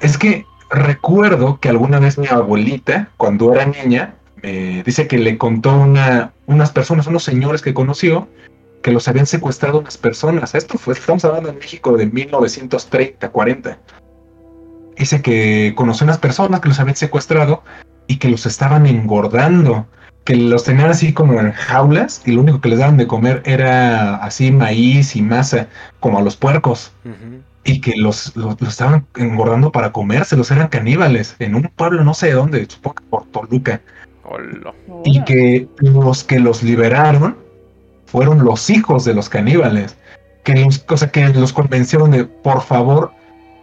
Es 0.00 0.18
que 0.18 0.44
recuerdo 0.70 1.58
que 1.60 1.68
alguna 1.68 1.98
vez 1.98 2.18
mi 2.18 2.26
abuelita, 2.26 3.08
cuando 3.16 3.52
era 3.52 3.64
niña, 3.64 4.14
me 4.42 4.82
dice 4.82 5.06
que 5.06 5.18
le 5.18 5.38
contó 5.38 5.76
una, 5.76 6.32
unas 6.46 6.70
personas, 6.72 7.06
unos 7.06 7.24
señores 7.24 7.62
que 7.62 7.74
conoció, 7.74 8.28
que 8.82 8.90
los 8.90 9.08
habían 9.08 9.26
secuestrado 9.26 9.78
unas 9.78 9.96
personas. 9.96 10.54
Esto 10.54 10.78
fue, 10.78 10.94
estamos 10.94 11.24
hablando 11.24 11.50
en 11.50 11.58
México 11.58 11.96
de 11.96 12.06
1930, 12.06 13.28
40. 13.28 13.78
Dice 14.96 15.22
que 15.22 15.72
conoció 15.76 16.04
unas 16.04 16.18
personas 16.18 16.60
que 16.60 16.68
los 16.68 16.80
habían 16.80 16.96
secuestrado 16.96 17.62
y 18.06 18.16
que 18.16 18.28
los 18.28 18.46
estaban 18.46 18.86
engordando, 18.86 19.86
que 20.24 20.36
los 20.36 20.64
tenían 20.64 20.90
así 20.90 21.12
como 21.12 21.40
en 21.40 21.52
jaulas 21.52 22.22
y 22.26 22.32
lo 22.32 22.42
único 22.42 22.60
que 22.60 22.70
les 22.70 22.78
daban 22.78 22.96
de 22.96 23.06
comer 23.06 23.42
era 23.44 24.16
así 24.16 24.50
maíz 24.50 25.14
y 25.16 25.22
masa, 25.22 25.68
como 26.00 26.18
a 26.18 26.22
los 26.22 26.36
puercos, 26.36 26.92
y 27.64 27.80
que 27.80 27.96
los, 27.96 28.36
los, 28.36 28.60
los 28.60 28.70
estaban 28.70 29.06
engordando 29.16 29.70
para 29.70 29.92
comérselos, 29.92 30.50
eran 30.50 30.68
caníbales, 30.68 31.36
en 31.38 31.54
un 31.54 31.70
pueblo 31.74 32.02
no 32.02 32.14
sé 32.14 32.28
de 32.28 32.32
dónde, 32.32 32.66
supongo 32.68 32.94
que 32.96 33.04
por 33.04 33.26
Toluca, 33.26 33.80
Hola. 34.30 34.74
y 35.04 35.22
que 35.24 35.66
los 35.78 36.22
que 36.22 36.38
los 36.38 36.62
liberaron 36.62 37.36
fueron 38.06 38.44
los 38.44 38.70
hijos 38.70 39.04
de 39.04 39.14
los 39.14 39.28
caníbales, 39.28 39.96
que 40.44 40.54
los, 40.54 40.84
o 40.88 40.96
sea, 40.96 41.10
que 41.10 41.28
los 41.28 41.52
convencieron 41.52 42.10
de, 42.10 42.24
por 42.24 42.62
favor, 42.62 43.12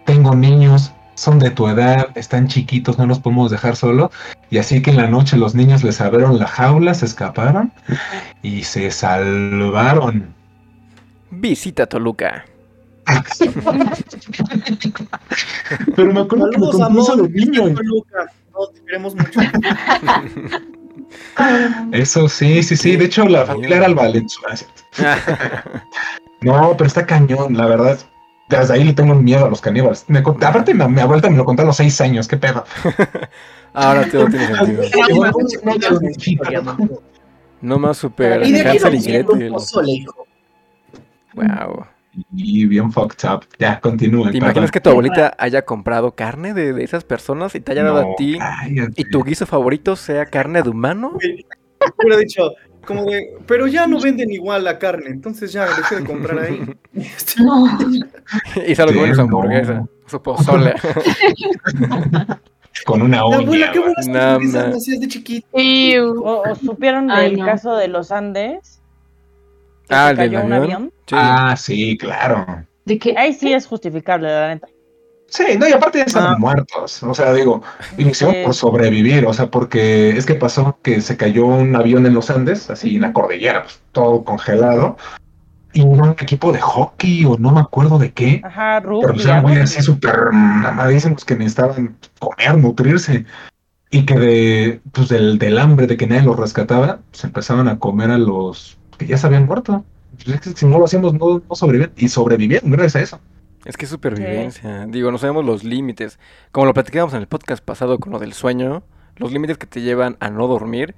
tengo 0.05 0.35
niños, 0.35 0.91
son 1.15 1.39
de 1.39 1.49
tu 1.51 1.67
edad, 1.67 2.07
están 2.15 2.47
chiquitos, 2.47 2.97
no 2.97 3.05
los 3.07 3.19
podemos 3.19 3.51
dejar 3.51 3.75
solo. 3.75 4.11
Y 4.49 4.57
así 4.57 4.81
que 4.81 4.91
en 4.91 4.97
la 4.97 5.07
noche 5.07 5.37
los 5.37 5.55
niños 5.55 5.83
les 5.83 6.01
abrieron 6.01 6.39
la 6.39 6.47
jaula, 6.47 6.93
se 6.93 7.05
escaparon 7.05 7.71
y 8.43 8.63
se 8.63 8.91
salvaron. 8.91 10.33
Visita 11.31 11.85
Toluca. 11.85 12.45
Pero 15.95 16.13
me 16.13 16.21
acuerdo 16.21 16.49
que 16.49 16.57
me 16.57 16.71
Saludos, 16.71 16.71
contó 16.71 17.01
eso 17.01 17.13
amor. 17.13 17.31
de 17.31 17.45
niño. 17.45 17.63
No, 18.57 18.67
te 18.73 18.81
queremos 18.85 19.15
mucho. 19.15 19.39
Eso 21.91 22.29
sí, 22.29 22.63
sí, 22.63 22.75
sí. 22.77 22.95
De 22.95 23.05
hecho, 23.05 23.27
la 23.27 23.45
familia 23.45 23.77
era 23.77 23.85
el 23.87 23.95
Valenzuela. 23.95 24.55
No, 26.41 26.75
pero 26.77 26.87
está 26.87 27.05
cañón, 27.07 27.57
la 27.57 27.65
verdad. 27.65 27.97
Desde 28.49 28.73
ahí 28.75 28.83
le 28.83 28.93
tengo 28.93 29.15
miedo 29.15 29.45
a 29.45 29.49
los 29.49 29.61
caníbales. 29.61 30.05
Me 30.07 30.21
cont- 30.21 30.43
aparte, 30.45 30.75
mi, 30.75 30.85
mi 30.87 31.01
abuelita 31.01 31.27
me 31.29 31.37
lo 31.37 31.45
contó 31.45 31.63
a 31.63 31.65
los 31.65 31.77
seis 31.77 31.99
años. 32.01 32.27
¿Qué 32.27 32.37
pedo? 32.37 32.63
Ahora 33.73 34.07
todo 34.11 34.27
tiene 34.27 34.55
sentido. 34.55 34.83
No 37.61 37.79
más 37.79 37.97
super 37.97 38.45
Y 38.45 38.51
de 38.51 38.59
aquí 38.61 38.77
Hansel 38.77 38.95
y 38.95 39.01
Gretel. 39.01 39.49
pozole, 39.49 39.91
hijo. 39.91 40.27
Wow. 41.33 41.87
Y 42.33 42.65
bien 42.65 42.91
fucked 42.91 43.27
up. 43.29 43.45
Ya, 43.59 43.79
continúen. 43.79 44.31
¿Te 44.31 44.37
imaginas 44.37 44.71
que 44.71 44.79
tu 44.79 44.89
abuelita 44.89 45.35
haya 45.37 45.63
comprado 45.65 46.15
carne 46.15 46.53
de, 46.53 46.73
de 46.73 46.83
esas 46.83 47.03
personas 47.03 47.55
y 47.55 47.59
te 47.59 47.71
haya 47.73 47.83
dado 47.83 47.99
a 47.99 48.15
ti 48.15 48.37
y 48.95 49.09
tu 49.09 49.23
guiso 49.23 49.45
favorito 49.45 49.95
sea 49.95 50.25
carne 50.25 50.61
de 50.63 50.69
humano? 50.69 51.17
Hubiera 51.97 52.17
dicho, 52.17 52.51
como 52.85 53.03
de, 53.05 53.35
pero 53.47 53.67
ya 53.67 53.85
no 53.87 53.99
venden 53.99 54.31
igual 54.31 54.63
la 54.63 54.79
carne, 54.79 55.09
entonces 55.09 55.51
ya 55.51 55.65
dejé 55.65 55.97
de 55.97 56.03
comprar 56.05 56.39
ahí. 56.39 56.61
No. 57.37 57.65
Y 58.67 58.73
se 58.75 58.85
lo 58.85 58.93
comen 58.93 59.13
su 59.15 59.21
hamburguesa, 59.21 59.73
no. 59.73 59.89
su 60.07 60.21
pozole. 60.21 60.73
Con 62.85 63.01
una 63.01 63.17
La 63.17 63.25
uña. 63.25 63.37
abuela, 63.37 63.71
qué 63.71 63.79
buenas 63.79 64.07
No, 64.07 64.39
de 64.39 65.07
chiquito. 65.07 65.47
¿O, 65.51 66.43
o 66.49 66.55
supieron 66.55 67.09
Ay, 67.09 67.31
del 67.31 67.39
no. 67.39 67.45
caso 67.45 67.75
de 67.77 67.87
los 67.87 68.11
Andes? 68.11 68.81
Que 69.87 69.95
Ah, 69.95 70.09
se 70.09 70.15
cayó 70.15 70.43
un 70.43 70.53
avión. 70.53 70.63
avión. 70.73 70.93
Sí. 71.07 71.15
Ah, 71.17 71.55
sí, 71.57 71.97
claro. 71.97 72.45
¿De 72.85 72.97
qué? 72.99 73.15
Ahí 73.17 73.33
sí 73.33 73.53
es 73.53 73.67
justificable, 73.67 74.27
la 74.29 74.47
neta. 74.49 74.67
Sí, 75.27 75.43
no, 75.59 75.67
y 75.67 75.73
aparte 75.73 75.97
ya 75.99 76.03
estaban 76.05 76.33
Ah. 76.35 76.37
muertos. 76.37 77.01
O 77.03 77.13
sea, 77.13 77.33
digo, 77.33 77.61
inició 77.97 78.29
Sí. 78.31 78.37
por 78.45 78.53
sobrevivir. 78.53 79.25
O 79.25 79.33
sea, 79.33 79.49
porque 79.49 80.09
es 80.11 80.25
que 80.25 80.35
pasó 80.35 80.77
que 80.83 81.01
se 81.01 81.17
cayó 81.17 81.45
un 81.47 81.75
avión 81.75 82.05
en 82.05 82.13
los 82.13 82.29
Andes, 82.29 82.69
así 82.69 82.95
en 82.95 83.01
la 83.01 83.13
cordillera, 83.13 83.63
pues, 83.63 83.81
todo 83.91 84.23
congelado. 84.23 84.97
Y 85.73 85.81
un 85.81 86.11
equipo 86.11 86.53
de 86.53 86.61
hockey 86.61 87.25
o 87.25 87.37
no 87.37 87.51
me 87.51 87.59
acuerdo 87.59 87.97
de 87.99 88.13
qué. 88.13 88.39
Ajá, 88.45 88.79
Pero 88.81 89.01
rugby. 89.01 89.13
pues 89.13 89.25
algo 89.27 89.47
muy 89.49 89.57
así. 89.57 89.77
así 89.79 89.85
súper 89.85 90.31
mamadísimos 90.31 91.25
que 91.25 91.35
necesitaban 91.35 91.97
comer, 92.19 92.57
nutrirse. 92.57 93.25
Y 93.91 94.05
que 94.05 94.17
de, 94.17 94.81
pues 94.93 95.09
del, 95.09 95.37
del 95.37 95.57
hambre 95.57 95.87
de 95.87 95.97
que 95.97 96.07
nadie 96.07 96.21
los 96.23 96.37
rescataba, 96.39 96.99
se 97.11 97.27
empezaban 97.27 97.67
a 97.67 97.77
comer 97.79 98.11
a 98.11 98.17
los 98.17 98.77
que 98.97 99.05
ya 99.07 99.17
se 99.17 99.27
habían 99.27 99.45
muerto. 99.45 99.83
Pues 100.15 100.27
es 100.35 100.41
que 100.41 100.49
si 100.51 100.65
no 100.65 100.79
lo 100.79 100.85
hacíamos, 100.85 101.13
no, 101.13 101.41
no. 101.49 101.89
Y 101.97 102.07
sobrevivieron 102.07 102.71
gracias 102.71 102.95
a 102.95 103.01
eso. 103.01 103.19
Es 103.65 103.77
que 103.77 103.85
es 103.85 103.91
supervivencia. 103.91 104.85
Digo, 104.87 105.11
no 105.11 105.17
sabemos 105.17 105.43
los 105.43 105.63
límites. 105.63 106.19
Como 106.51 106.67
lo 106.67 106.73
platicábamos 106.73 107.13
en 107.15 107.21
el 107.21 107.27
podcast 107.27 107.63
pasado 107.63 107.99
con 107.99 108.13
lo 108.13 108.19
del 108.19 108.33
sueño, 108.33 108.83
los 109.17 109.31
límites 109.31 109.57
que 109.57 109.65
te 109.65 109.81
llevan 109.81 110.17
a 110.19 110.29
no 110.29 110.47
dormir. 110.47 110.95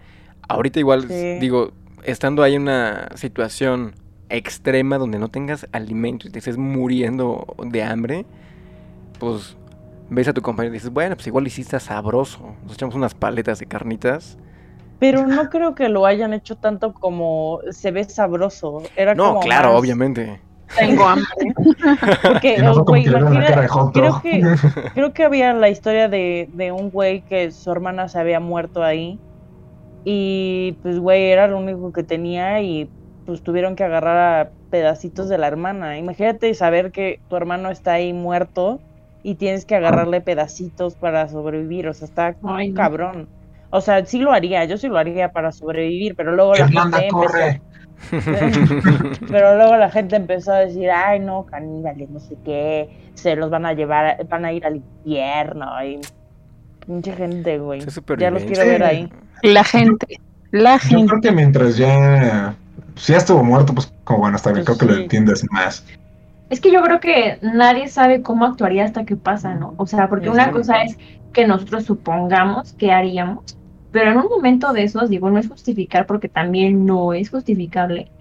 Ahorita 0.50 0.80
igual, 0.80 1.08
Sí. 1.08 1.40
digo, 1.40 1.72
estando 2.04 2.44
ahí 2.44 2.56
en 2.56 2.64
una 2.64 3.10
situación 3.16 3.94
extrema 4.30 4.98
donde 4.98 5.18
no 5.20 5.30
tengas 5.30 5.68
alimento 5.72 6.28
y 6.28 6.32
te 6.32 6.40
estés 6.40 6.58
muriendo 6.58 7.56
de 7.66 7.84
hambre, 7.84 8.26
pues 9.20 9.56
ves 10.10 10.28
a 10.28 10.34
tu 10.34 10.42
compañero 10.42 10.74
y 10.74 10.78
dices, 10.78 10.92
bueno, 10.92 11.16
pues 11.16 11.28
igual 11.28 11.48
hiciste 11.48 11.80
sabroso. 11.80 12.56
Nos 12.64 12.74
echamos 12.74 12.96
unas 12.96 13.14
paletas 13.14 13.60
de 13.60 13.66
carnitas. 13.66 14.38
Pero 15.00 15.28
no 15.28 15.50
creo 15.50 15.76
que 15.76 15.90
lo 15.90 16.06
hayan 16.06 16.34
hecho 16.34 16.56
tanto 16.56 16.94
como 16.94 17.60
se 17.72 17.92
ve 17.92 18.04
sabroso. 18.06 18.82
Era 18.96 19.14
No, 19.16 19.30
como 19.30 19.40
claro, 19.42 19.70
más- 19.74 19.80
obviamente. 19.82 20.42
Tengo 20.78 21.06
hambre. 21.08 21.26
Porque, 22.24 22.58
güey, 22.86 23.06
imagina- 23.06 23.68
creo 23.94 24.22
que, 24.22 24.42
creo 24.94 25.14
que 25.14 25.24
había 25.24 25.54
la 25.54 25.70
historia 25.70 26.10
de, 26.10 26.50
de 26.54 26.72
un 26.72 26.90
güey 26.90 27.22
que 27.22 27.52
su 27.52 27.72
hermana 27.72 28.10
se 28.10 28.20
había 28.20 28.40
muerto 28.40 28.84
ahí. 28.84 29.18
Y 30.04 30.78
pues, 30.82 31.00
güey, 31.00 31.32
era 31.32 31.48
lo 31.48 31.58
único 31.58 31.92
que 31.92 32.04
tenía 32.04 32.62
y 32.62 32.90
pues 33.26 33.44
tuvieron 33.44 33.76
que 33.76 33.84
agarrar 33.84 34.18
a 34.48 34.52
pedacitos 34.70 35.30
de 35.30 35.38
la 35.38 35.48
hermana. 35.48 35.98
Imagínate 35.98 36.54
saber 36.54 36.92
que 36.92 37.20
tu 37.30 37.36
hermano 37.36 37.70
está 37.70 37.94
ahí 37.94 38.14
muerto 38.14 38.80
y 39.24 39.36
tienes 39.36 39.66
que 39.66 39.76
agarrarle 39.76 40.22
pedacitos 40.22 40.96
para 40.96 41.28
sobrevivir. 41.28 41.88
O 41.88 41.94
sea, 41.94 42.06
está 42.08 42.36
Ay, 42.44 42.70
no. 42.70 42.76
O 43.70 43.82
sea, 43.82 44.06
sí 44.06 44.20
lo 44.20 44.32
haría, 44.32 44.64
yo 44.66 44.78
sí 44.78 44.88
lo 44.88 44.98
haría 44.98 45.30
para 45.32 45.52
sobrevivir, 45.52 46.16
pero 46.16 46.36
luego 46.36 46.54
la 46.56 46.68
gente 46.68 47.08
empezó- 47.08 47.10
corre. 47.12 47.62
pero 49.30 49.56
luego 49.58 49.76
la 49.76 49.90
gente 49.90 50.16
empezó 50.16 50.54
a 50.54 50.60
decir, 50.60 50.90
ay 50.92 51.20
no, 51.20 51.46
caníbales, 51.46 52.10
no 52.10 52.20
sé 52.20 52.38
qué, 52.46 52.90
se 53.16 53.36
los 53.36 53.50
van 53.50 53.66
a 53.66 53.74
llevar, 53.74 54.24
van 54.28 54.46
a 54.46 54.54
ir 54.54 54.66
al 54.66 54.78
infierno 54.78 55.66
y 55.84 56.00
mucha 56.88 57.14
gente, 57.16 57.58
güey. 57.60 57.80
Es 57.82 58.00
Ya 58.18 58.32
los 58.32 58.44
quiero 58.44 58.62
Sí. 58.64 58.70
ver 58.70 58.84
ahí. 58.84 59.10
La 59.44 59.64
gente. 59.64 60.20
La 60.52 60.74
Yo 60.78 60.80
gente. 60.90 61.08
creo 61.08 61.22
que 61.22 61.32
mientras 61.32 61.78
ya, 61.78 62.56
si 62.96 63.12
ya 63.12 63.18
estuvo 63.18 63.44
muerto, 63.44 63.74
pues 63.74 63.92
como 64.04 64.20
bueno, 64.20 64.38
está 64.38 64.52
bien, 64.52 64.64
Pues 64.64 64.78
creo 64.78 64.90
que 64.90 64.96
lo 64.96 65.02
entiendes 65.02 65.44
más. 65.52 65.86
Es 66.50 66.62
que 66.62 66.72
yo 66.72 66.82
creo 66.82 67.02
que 67.02 67.40
nadie 67.42 67.90
sabe 67.90 68.22
cómo 68.22 68.46
actuaría 68.46 68.86
hasta 68.86 69.04
que 69.04 69.18
pasa, 69.18 69.54
¿no? 69.56 69.74
O 69.76 69.86
sea, 69.86 70.08
porque 70.08 70.30
una 70.30 70.52
cosa 70.52 70.82
es 70.84 70.98
que 71.34 71.46
nosotros 71.46 71.84
supongamos 71.84 72.72
que 72.74 72.92
haríamos, 72.94 73.57
pero 73.98 74.12
en 74.12 74.18
un 74.18 74.30
momento 74.30 74.74
de 74.74 74.84
esos, 74.84 75.10
digo, 75.10 75.28
no 75.32 75.40
es 75.40 75.48
justificar 75.48 76.06
porque 76.06 76.30
también 76.30 76.86
no 76.86 77.14
es 77.14 77.32
justificable, 77.32 78.12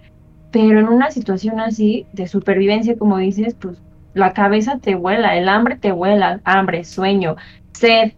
pero 0.49 0.79
en 0.79 0.87
una 0.87 1.11
situación 1.11 1.59
así 1.59 2.07
de 2.13 2.27
supervivencia, 2.27 2.97
como 2.97 3.19
dices, 3.19 3.53
pues 3.53 3.77
la 4.15 4.33
cabeza 4.33 4.79
te 4.79 4.95
vuela, 4.95 5.37
el 5.37 5.47
hambre 5.47 5.75
te 5.75 5.91
vuela, 5.91 6.41
hambre, 6.45 6.83
sueño, 6.83 7.35
sed, 7.73 8.13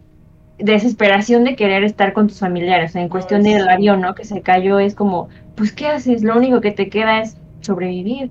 desesperación 0.58 1.44
de 1.44 1.54
querer 1.54 1.84
estar 1.84 2.14
con 2.14 2.28
tus 2.28 2.38
familiares. 2.38 2.96
en 2.96 3.10
cuestión 3.10 3.42
del 3.42 3.68
avión, 3.68 4.00
¿no? 4.00 4.14
Que 4.14 4.24
se 4.24 4.40
cayó, 4.40 4.78
es 4.78 4.94
como, 4.94 5.28
pues, 5.54 5.70
¿qué 5.70 5.88
haces? 5.88 6.22
Lo 6.22 6.38
único 6.38 6.62
que 6.62 6.70
te 6.70 6.88
queda 6.88 7.20
es 7.20 7.36
sobrevivir 7.60 8.30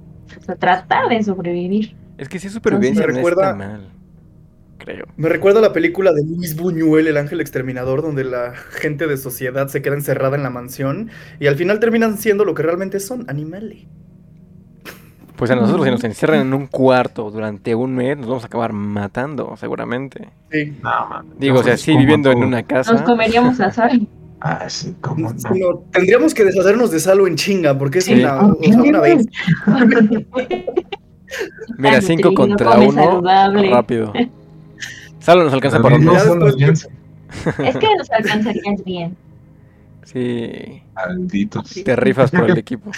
tratar 0.59 1.07
de 1.07 1.21
sobrevivir. 1.21 1.95
Es 2.17 2.27
que 2.27 2.39
si 2.39 2.47
es 2.47 2.53
supervivencia 2.53 3.05
me 3.05 3.13
recuerda, 3.13 3.53
mal, 3.53 3.89
creo. 4.89 5.05
Me 5.17 5.29
recuerda 5.29 5.61
la 5.61 5.73
película 5.73 6.11
de 6.13 6.23
Luis 6.23 6.55
Buñuel, 6.55 7.07
El 7.07 7.17
Ángel 7.17 7.41
Exterminador, 7.41 8.01
donde 8.01 8.23
la 8.23 8.53
gente 8.55 9.07
de 9.07 9.17
sociedad 9.17 9.67
se 9.67 9.81
queda 9.81 9.95
encerrada 9.95 10.35
en 10.35 10.43
la 10.43 10.49
mansión 10.49 11.09
y 11.39 11.47
al 11.47 11.55
final 11.55 11.79
terminan 11.79 12.17
siendo 12.17 12.45
lo 12.45 12.53
que 12.53 12.63
realmente 12.63 12.99
son, 12.99 13.25
animales. 13.29 13.85
Pues 15.35 15.51
a 15.51 15.55
nosotros 15.55 15.85
si 15.85 15.91
nos 15.91 16.03
encierran 16.03 16.41
en 16.41 16.53
un 16.53 16.67
cuarto 16.67 17.31
durante 17.31 17.73
un 17.73 17.95
mes 17.95 18.17
nos 18.17 18.27
vamos 18.27 18.43
a 18.43 18.47
acabar 18.47 18.73
matando, 18.73 19.55
seguramente. 19.55 20.27
Sí. 20.51 20.77
Digo, 21.37 21.59
o 21.59 21.63
sea, 21.63 21.77
sí, 21.77 21.95
viviendo 21.95 22.29
en 22.29 22.43
una 22.43 22.63
casa. 22.63 22.91
Nos 22.91 23.03
comeríamos 23.03 23.57
a 23.61 23.71
sal. 23.71 24.05
Ah, 24.41 24.69
sí, 24.69 24.95
como 25.01 25.33
tendríamos 25.91 26.33
que 26.33 26.45
deshacernos 26.45 26.91
de 26.91 26.99
Salo 26.99 27.27
en 27.27 27.35
chinga, 27.35 27.77
porque 27.77 27.99
es 27.99 28.07
una, 28.07 29.01
vez. 29.01 29.25
Mira, 31.77 32.01
5 32.01 32.33
contra 32.33 32.79
1. 32.79 33.21
Rápido. 33.69 34.13
Salo 35.19 35.43
nos 35.43 35.53
alcanza 35.53 35.81
por 35.81 35.99
no, 35.99 36.13
Es 36.13 36.87
que 37.77 37.95
nos 37.97 38.11
alcanzarías 38.11 38.83
bien. 38.83 39.17
Sí. 40.03 40.81
Malditos. 40.93 41.83
Te 41.83 41.95
rifas 41.95 42.31
por 42.31 42.49
el 42.49 42.57
equipo. 42.57 42.91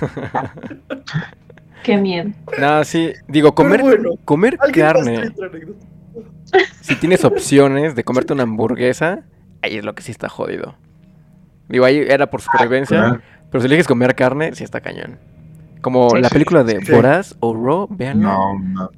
Qué 1.82 1.96
miedo. 1.96 2.30
No, 2.58 2.84
sí. 2.84 3.12
Digo, 3.28 3.54
comer, 3.54 3.82
comer 4.24 4.58
carne. 4.72 5.32
Si 6.80 6.96
tienes 6.96 7.24
opciones 7.24 7.94
de 7.94 8.04
comerte 8.04 8.32
una 8.32 8.44
hamburguesa 8.44 9.24
ahí 9.66 9.76
es 9.76 9.84
lo 9.84 9.94
que 9.94 10.02
sí 10.02 10.10
está 10.10 10.28
jodido. 10.28 10.74
Digo, 11.68 11.84
ahí 11.84 11.98
era 11.98 12.30
por 12.30 12.40
supervivencia, 12.40 13.20
pero 13.50 13.60
si 13.60 13.66
eliges 13.66 13.88
comer 13.88 14.14
carne, 14.14 14.54
sí 14.54 14.64
está 14.64 14.80
cañón. 14.80 15.18
Como 15.80 16.16
la 16.16 16.28
película 16.30 16.64
de 16.64 16.78
Boras 16.90 17.36
o 17.40 17.54
Raw, 17.54 17.88
vean. 17.90 18.20
No, 18.20 18.58
no. 18.58 18.90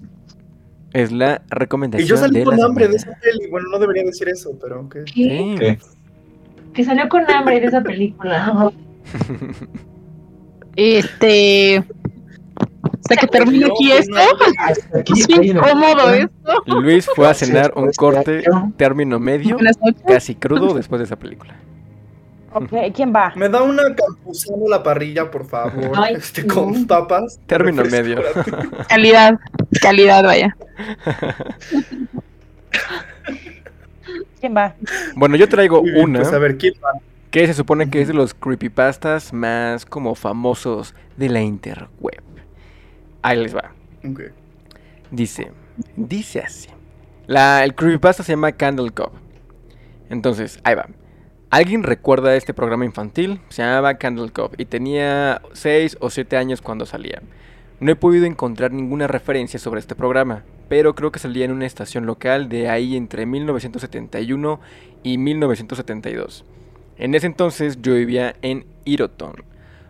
Es 0.92 1.12
la 1.12 1.42
recomendación. 1.50 2.06
Y 2.06 2.08
yo 2.08 2.16
salí 2.16 2.42
con 2.44 2.60
hambre 2.62 2.88
de 2.88 2.96
esa 2.96 3.12
peli. 3.20 3.48
Bueno, 3.50 3.68
no 3.70 3.78
debería 3.78 4.04
decir 4.04 4.28
eso, 4.28 4.56
pero 4.60 4.88
¿qué? 4.88 5.04
¿Qué? 5.04 5.78
Que 6.72 6.84
salió 6.84 7.08
con 7.08 7.30
hambre 7.30 7.60
de 7.60 7.66
esa 7.66 7.82
película. 7.82 8.72
este. 10.76 11.84
Hasta 13.00 13.16
que 13.16 13.26
termine 13.26 13.66
aquí 13.66 13.92
esto. 13.92 14.14
Es 15.04 15.28
incómodo 15.28 16.12
esto. 16.12 16.80
Luis 16.80 17.08
fue 17.14 17.28
a 17.28 17.34
cenar 17.34 17.72
un 17.76 17.90
corte 17.92 18.44
término 18.76 19.18
medio, 19.18 19.56
casi 20.06 20.34
crudo 20.34 20.74
después 20.74 20.98
de 21.00 21.04
esa 21.04 21.16
película. 21.16 21.54
Ok, 22.52 22.72
¿quién 22.94 23.12
va? 23.14 23.32
Me 23.36 23.48
da 23.48 23.62
una 23.62 23.82
campusano 23.94 24.68
la 24.68 24.82
parrilla, 24.82 25.30
por 25.30 25.46
favor. 25.46 25.92
este, 26.10 26.46
con 26.46 26.86
papas. 26.86 27.38
Término 27.46 27.84
medio. 27.84 28.22
Calidad, 28.88 29.38
calidad, 29.80 30.24
vaya. 30.24 30.56
¿Quién 34.40 34.56
va? 34.56 34.74
Bueno, 35.14 35.36
yo 35.36 35.48
traigo 35.48 35.80
una. 35.80 36.20
Pues 36.20 36.32
a 36.32 36.38
ver, 36.38 36.56
¿quién 36.56 36.74
va? 36.82 36.98
Que 37.30 37.46
se 37.46 37.54
supone 37.54 37.90
que 37.90 38.00
es 38.00 38.08
de 38.08 38.14
los 38.14 38.32
creepypastas 38.32 39.32
más 39.32 39.84
como 39.84 40.14
famosos 40.14 40.94
de 41.16 41.28
la 41.28 41.42
interweb. 41.42 42.22
Ahí 43.20 43.36
les 43.42 43.54
va. 43.54 43.72
Dice, 45.10 45.52
dice 45.96 46.40
así. 46.40 46.68
La, 47.26 47.62
el 47.64 47.74
creepypasta 47.74 48.22
se 48.22 48.32
llama 48.32 48.52
Candle 48.52 48.90
Cup. 48.90 49.12
Entonces, 50.08 50.58
ahí 50.64 50.74
va. 50.74 50.86
¿Alguien 51.50 51.82
recuerda 51.82 52.36
este 52.36 52.52
programa 52.52 52.84
infantil? 52.84 53.40
Se 53.48 53.62
llamaba 53.62 53.94
Candle 53.94 54.30
Cup 54.30 54.56
y 54.58 54.66
tenía 54.66 55.40
6 55.54 55.96
o 55.98 56.10
7 56.10 56.36
años 56.36 56.60
cuando 56.60 56.84
salía. 56.84 57.22
No 57.80 57.90
he 57.90 57.96
podido 57.96 58.26
encontrar 58.26 58.70
ninguna 58.70 59.06
referencia 59.06 59.58
sobre 59.58 59.80
este 59.80 59.94
programa, 59.94 60.44
pero 60.68 60.94
creo 60.94 61.10
que 61.10 61.18
salía 61.18 61.46
en 61.46 61.52
una 61.52 61.64
estación 61.64 62.04
local 62.04 62.50
de 62.50 62.68
ahí 62.68 62.98
entre 62.98 63.24
1971 63.24 64.60
y 65.02 65.16
1972. 65.16 66.44
En 66.98 67.14
ese 67.14 67.26
entonces 67.26 67.80
yo 67.80 67.94
vivía 67.94 68.34
en 68.42 68.66
Iroton, 68.84 69.36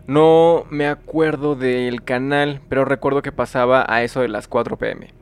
no 0.06 0.64
me 0.70 0.86
acuerdo 0.86 1.56
del 1.56 2.04
canal, 2.04 2.60
pero 2.68 2.84
recuerdo 2.84 3.20
que 3.20 3.32
pasaba 3.32 3.84
a 3.88 4.04
eso 4.04 4.20
de 4.20 4.28
las 4.28 4.46
4 4.46 4.76
pm. 4.76 5.17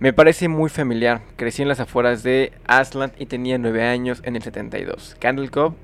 Me 0.00 0.12
parece 0.12 0.46
muy 0.46 0.70
familiar. 0.70 1.22
Crecí 1.34 1.62
en 1.62 1.68
las 1.68 1.80
afueras 1.80 2.22
de 2.22 2.52
Asland 2.68 3.12
y 3.18 3.26
tenía 3.26 3.58
9 3.58 3.82
años 3.84 4.20
en 4.24 4.36
el 4.36 4.42
72. 4.42 5.16
Candle 5.18 5.48
Cove 5.48 5.74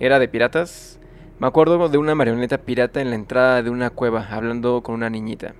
era 0.00 0.18
de 0.18 0.26
piratas. 0.26 0.98
Me 1.38 1.46
acuerdo 1.46 1.88
de 1.88 1.96
una 1.96 2.16
marioneta 2.16 2.58
pirata 2.58 3.00
en 3.00 3.10
la 3.10 3.14
entrada 3.14 3.62
de 3.62 3.70
una 3.70 3.90
cueva 3.90 4.26
hablando 4.28 4.82
con 4.82 4.96
una 4.96 5.08
niñita. 5.08 5.54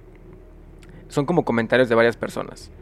Son 1.08 1.24
como 1.24 1.44
comentarios 1.44 1.88
de 1.88 1.94
varias 1.94 2.16
personas. 2.16 2.72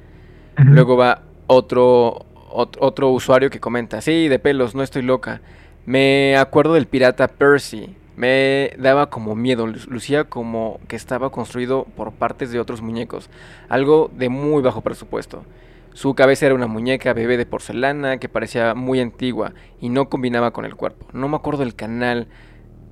Luego 0.56 0.96
va 0.96 1.22
otro, 1.46 2.24
otro 2.50 3.10
usuario 3.10 3.50
que 3.50 3.60
comenta, 3.60 4.00
sí, 4.00 4.28
de 4.28 4.38
pelos, 4.38 4.74
no 4.74 4.82
estoy 4.82 5.02
loca. 5.02 5.42
Me 5.84 6.36
acuerdo 6.38 6.74
del 6.74 6.86
pirata 6.86 7.28
Percy, 7.28 7.94
me 8.18 8.72
daba 8.76 9.10
como 9.10 9.36
miedo, 9.36 9.68
lucía 9.68 10.24
como 10.24 10.80
que 10.88 10.96
estaba 10.96 11.30
construido 11.30 11.84
por 11.84 12.10
partes 12.10 12.50
de 12.50 12.58
otros 12.58 12.82
muñecos, 12.82 13.30
algo 13.68 14.10
de 14.12 14.28
muy 14.28 14.60
bajo 14.60 14.80
presupuesto. 14.80 15.44
Su 15.92 16.14
cabeza 16.16 16.46
era 16.46 16.56
una 16.56 16.66
muñeca 16.66 17.12
bebé 17.12 17.36
de 17.36 17.46
porcelana 17.46 18.18
que 18.18 18.28
parecía 18.28 18.74
muy 18.74 18.98
antigua 18.98 19.52
y 19.80 19.88
no 19.88 20.08
combinaba 20.08 20.50
con 20.50 20.64
el 20.64 20.74
cuerpo. 20.74 21.06
No 21.12 21.28
me 21.28 21.36
acuerdo 21.36 21.60
del 21.60 21.76
canal, 21.76 22.26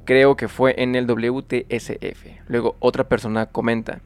creo 0.04 0.36
que 0.36 0.46
fue 0.46 0.80
en 0.80 0.94
el 0.94 1.06
WTSF. 1.10 2.46
Luego 2.46 2.76
otra 2.78 3.08
persona 3.08 3.46
comenta, 3.46 4.02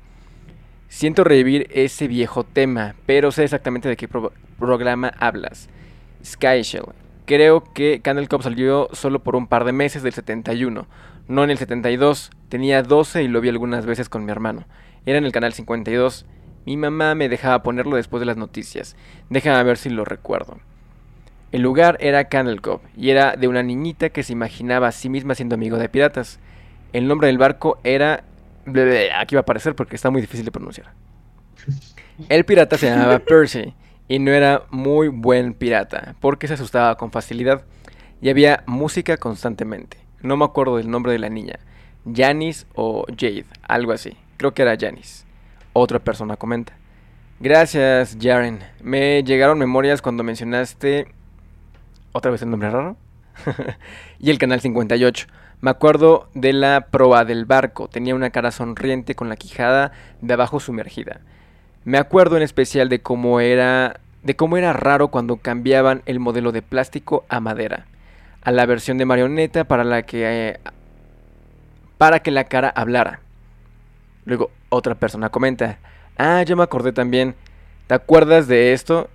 siento 0.88 1.22
revivir 1.22 1.68
ese 1.70 2.08
viejo 2.08 2.44
tema, 2.44 2.94
pero 3.04 3.30
sé 3.30 3.44
exactamente 3.44 3.90
de 3.90 3.96
qué 3.98 4.08
programa 4.58 5.12
hablas. 5.18 5.68
Sky 6.24 6.62
Shell. 6.62 6.84
Creo 7.26 7.62
que 7.62 8.00
Candle 8.00 8.26
Cup 8.26 8.42
salió 8.42 8.88
solo 8.92 9.22
por 9.22 9.36
un 9.36 9.46
par 9.46 9.64
de 9.64 9.72
meses 9.72 10.02
del 10.02 10.14
71 10.14 10.86
no 11.30 11.44
en 11.44 11.50
el 11.50 11.58
72. 11.58 12.30
Tenía 12.48 12.82
12 12.82 13.22
y 13.22 13.28
lo 13.28 13.40
vi 13.40 13.48
algunas 13.48 13.86
veces 13.86 14.08
con 14.08 14.24
mi 14.24 14.32
hermano. 14.32 14.66
Era 15.06 15.16
en 15.16 15.24
el 15.24 15.32
canal 15.32 15.52
52. 15.52 16.26
Mi 16.66 16.76
mamá 16.76 17.14
me 17.14 17.28
dejaba 17.28 17.62
ponerlo 17.62 17.96
después 17.96 18.20
de 18.20 18.26
las 18.26 18.36
noticias. 18.36 18.96
Déjame 19.30 19.62
ver 19.62 19.78
si 19.78 19.90
lo 19.90 20.04
recuerdo. 20.04 20.58
El 21.52 21.62
lugar 21.62 21.96
era 22.00 22.28
Candle 22.28 22.58
Cove 22.58 22.82
y 22.96 23.10
era 23.10 23.36
de 23.36 23.48
una 23.48 23.62
niñita 23.62 24.10
que 24.10 24.22
se 24.22 24.32
imaginaba 24.32 24.88
a 24.88 24.92
sí 24.92 25.08
misma 25.08 25.34
siendo 25.34 25.54
amigo 25.54 25.78
de 25.78 25.88
piratas. 25.88 26.40
El 26.92 27.06
nombre 27.06 27.28
del 27.28 27.38
barco 27.38 27.78
era... 27.84 28.24
Aquí 29.16 29.36
va 29.36 29.40
a 29.40 29.42
aparecer 29.42 29.74
porque 29.74 29.96
está 29.96 30.10
muy 30.10 30.20
difícil 30.20 30.44
de 30.44 30.52
pronunciar. 30.52 30.92
El 32.28 32.44
pirata 32.44 32.76
se 32.76 32.90
llamaba 32.90 33.18
Percy 33.26 33.72
y 34.08 34.18
no 34.18 34.32
era 34.32 34.64
muy 34.70 35.08
buen 35.08 35.54
pirata 35.54 36.16
porque 36.20 36.48
se 36.48 36.54
asustaba 36.54 36.96
con 36.96 37.12
facilidad 37.12 37.62
y 38.20 38.30
había 38.30 38.64
música 38.66 39.16
constantemente. 39.16 40.09
No 40.22 40.36
me 40.36 40.44
acuerdo 40.44 40.76
del 40.76 40.90
nombre 40.90 41.12
de 41.12 41.18
la 41.18 41.30
niña. 41.30 41.58
Janice 42.12 42.66
o 42.74 43.06
Jade, 43.08 43.46
algo 43.62 43.92
así. 43.92 44.16
Creo 44.36 44.52
que 44.52 44.62
era 44.62 44.76
Janice. 44.78 45.24
Otra 45.72 45.98
persona 45.98 46.36
comenta. 46.36 46.74
Gracias, 47.40 48.18
Jaren. 48.20 48.60
Me 48.82 49.22
llegaron 49.24 49.58
memorias 49.58 50.02
cuando 50.02 50.22
mencionaste... 50.22 51.06
¿Otra 52.12 52.30
vez 52.30 52.42
el 52.42 52.50
nombre 52.50 52.70
raro? 52.70 52.96
y 54.18 54.30
el 54.30 54.38
canal 54.38 54.60
58. 54.60 55.26
Me 55.62 55.70
acuerdo 55.70 56.28
de 56.34 56.52
la 56.52 56.88
proa 56.90 57.24
del 57.24 57.46
barco. 57.46 57.88
Tenía 57.88 58.14
una 58.14 58.30
cara 58.30 58.50
sonriente 58.50 59.14
con 59.14 59.28
la 59.28 59.36
quijada 59.36 59.92
de 60.20 60.34
abajo 60.34 60.60
sumergida. 60.60 61.20
Me 61.84 61.98
acuerdo 61.98 62.36
en 62.36 62.42
especial 62.42 62.88
de 62.88 63.00
cómo 63.00 63.40
era 63.40 64.00
de 64.22 64.36
cómo 64.36 64.58
era 64.58 64.74
raro 64.74 65.08
cuando 65.08 65.36
cambiaban 65.36 66.02
el 66.04 66.20
modelo 66.20 66.52
de 66.52 66.60
plástico 66.60 67.24
a 67.30 67.40
madera 67.40 67.86
a 68.42 68.52
la 68.52 68.66
versión 68.66 68.98
de 68.98 69.04
marioneta 69.04 69.64
para 69.64 69.84
la 69.84 70.02
que 70.02 70.50
eh, 70.50 70.58
para 71.98 72.20
que 72.20 72.30
la 72.30 72.44
cara 72.44 72.70
hablara. 72.70 73.20
Luego 74.24 74.50
otra 74.70 74.94
persona 74.94 75.28
comenta, 75.30 75.78
"Ah, 76.16 76.42
yo 76.42 76.56
me 76.56 76.62
acordé 76.62 76.92
también. 76.92 77.34
¿Te 77.86 77.94
acuerdas 77.94 78.48
de 78.48 78.72
esto?" 78.72 79.08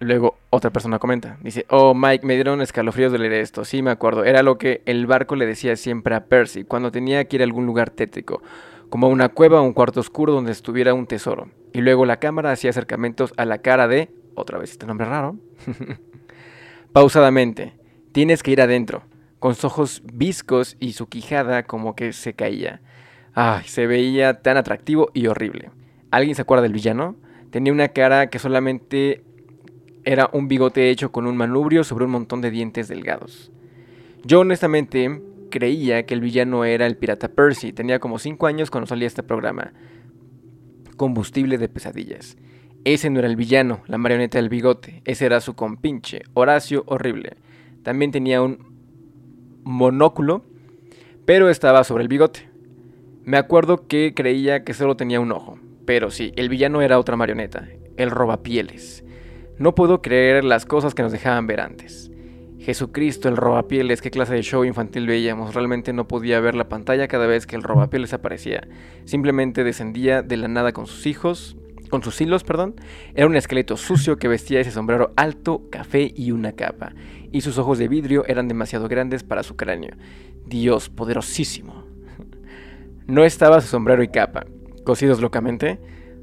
Luego 0.00 0.38
otra 0.50 0.70
persona 0.70 0.98
comenta, 1.00 1.38
dice, 1.42 1.66
"Oh, 1.70 1.92
Mike, 1.92 2.24
me 2.24 2.34
dieron 2.34 2.60
escalofríos 2.60 3.10
de 3.10 3.18
leer 3.18 3.32
esto. 3.32 3.64
Sí, 3.64 3.82
me 3.82 3.90
acuerdo. 3.90 4.24
Era 4.24 4.42
lo 4.44 4.56
que 4.56 4.82
el 4.86 5.06
barco 5.06 5.34
le 5.34 5.44
decía 5.46 5.74
siempre 5.76 6.14
a 6.14 6.26
Percy 6.26 6.62
cuando 6.64 6.92
tenía 6.92 7.24
que 7.26 7.36
ir 7.36 7.42
a 7.42 7.44
algún 7.44 7.66
lugar 7.66 7.90
tétrico. 7.90 8.42
como 8.90 9.08
una 9.08 9.28
cueva 9.28 9.60
o 9.60 9.64
un 9.64 9.74
cuarto 9.74 10.00
oscuro 10.00 10.32
donde 10.32 10.50
estuviera 10.52 10.94
un 10.94 11.06
tesoro. 11.06 11.48
Y 11.74 11.82
luego 11.82 12.06
la 12.06 12.18
cámara 12.18 12.52
hacía 12.52 12.70
acercamientos 12.70 13.34
a 13.36 13.44
la 13.44 13.58
cara 13.58 13.86
de, 13.86 14.08
otra 14.34 14.56
vez 14.58 14.70
este 14.70 14.86
nombre 14.86 15.06
raro, 15.06 15.36
pausadamente, 16.98 17.74
tienes 18.10 18.42
que 18.42 18.50
ir 18.50 18.60
adentro, 18.60 19.04
con 19.38 19.54
sus 19.54 19.66
ojos 19.66 20.02
viscos 20.12 20.76
y 20.80 20.94
su 20.94 21.08
quijada 21.08 21.62
como 21.62 21.94
que 21.94 22.12
se 22.12 22.34
caía. 22.34 22.80
Ay, 23.34 23.62
se 23.68 23.86
veía 23.86 24.42
tan 24.42 24.56
atractivo 24.56 25.08
y 25.14 25.28
horrible. 25.28 25.70
¿Alguien 26.10 26.34
se 26.34 26.42
acuerda 26.42 26.64
del 26.64 26.72
villano? 26.72 27.14
Tenía 27.52 27.72
una 27.72 27.86
cara 27.86 28.30
que 28.30 28.40
solamente 28.40 29.22
era 30.02 30.28
un 30.32 30.48
bigote 30.48 30.90
hecho 30.90 31.12
con 31.12 31.28
un 31.28 31.36
manubrio 31.36 31.84
sobre 31.84 32.04
un 32.04 32.10
montón 32.10 32.40
de 32.40 32.50
dientes 32.50 32.88
delgados. 32.88 33.52
Yo 34.24 34.40
honestamente 34.40 35.22
creía 35.52 36.04
que 36.04 36.14
el 36.14 36.20
villano 36.20 36.64
era 36.64 36.84
el 36.84 36.96
pirata 36.96 37.28
Percy. 37.28 37.72
Tenía 37.72 38.00
como 38.00 38.18
5 38.18 38.44
años 38.48 38.72
cuando 38.72 38.88
salía 38.88 39.06
este 39.06 39.22
programa. 39.22 39.72
Combustible 40.96 41.58
de 41.58 41.68
pesadillas. 41.68 42.36
Ese 42.84 43.10
no 43.10 43.18
era 43.18 43.28
el 43.28 43.36
villano, 43.36 43.82
la 43.86 43.98
marioneta 43.98 44.38
del 44.38 44.48
bigote. 44.48 45.02
Ese 45.04 45.26
era 45.26 45.40
su 45.40 45.54
compinche, 45.54 46.22
Horacio 46.34 46.84
Horrible. 46.86 47.36
También 47.82 48.10
tenía 48.10 48.40
un 48.42 48.58
monóculo, 49.64 50.44
pero 51.24 51.50
estaba 51.50 51.84
sobre 51.84 52.02
el 52.02 52.08
bigote. 52.08 52.48
Me 53.24 53.36
acuerdo 53.36 53.86
que 53.86 54.14
creía 54.14 54.64
que 54.64 54.74
solo 54.74 54.96
tenía 54.96 55.20
un 55.20 55.32
ojo. 55.32 55.58
Pero 55.84 56.10
sí, 56.10 56.32
el 56.36 56.48
villano 56.48 56.82
era 56.82 56.98
otra 56.98 57.16
marioneta, 57.16 57.68
el 57.96 58.10
robapieles. 58.10 59.04
No 59.58 59.74
puedo 59.74 60.02
creer 60.02 60.44
las 60.44 60.66
cosas 60.66 60.94
que 60.94 61.02
nos 61.02 61.12
dejaban 61.12 61.46
ver 61.46 61.60
antes. 61.60 62.10
Jesucristo, 62.58 63.28
el 63.28 63.36
robapieles, 63.36 64.02
qué 64.02 64.10
clase 64.10 64.34
de 64.34 64.42
show 64.42 64.64
infantil 64.64 65.06
veíamos. 65.06 65.54
Realmente 65.54 65.92
no 65.92 66.06
podía 66.06 66.40
ver 66.40 66.54
la 66.54 66.68
pantalla 66.68 67.08
cada 67.08 67.26
vez 67.26 67.46
que 67.46 67.56
el 67.56 67.62
robapieles 67.62 68.12
aparecía. 68.12 68.68
Simplemente 69.04 69.64
descendía 69.64 70.22
de 70.22 70.36
la 70.36 70.48
nada 70.48 70.72
con 70.72 70.86
sus 70.86 71.06
hijos, 71.06 71.56
con 71.88 72.02
sus 72.02 72.20
hilos, 72.20 72.44
perdón. 72.44 72.76
Era 73.14 73.26
un 73.26 73.36
esqueleto 73.36 73.76
sucio 73.76 74.18
que 74.18 74.28
vestía 74.28 74.60
ese 74.60 74.70
sombrero 74.70 75.12
alto, 75.16 75.68
café 75.70 76.12
y 76.14 76.30
una 76.30 76.52
capa. 76.52 76.92
Y 77.32 77.40
sus 77.40 77.58
ojos 77.58 77.78
de 77.78 77.88
vidrio 77.88 78.24
eran 78.26 78.48
demasiado 78.48 78.88
grandes 78.88 79.22
para 79.22 79.42
su 79.42 79.56
cráneo. 79.56 79.96
Dios 80.46 80.88
poderosísimo. 80.88 81.84
No 83.06 83.24
estaba 83.24 83.60
su 83.60 83.68
sombrero 83.68 84.02
y 84.02 84.08
capa, 84.08 84.46
cosidos 84.84 85.20
locamente. 85.20 85.78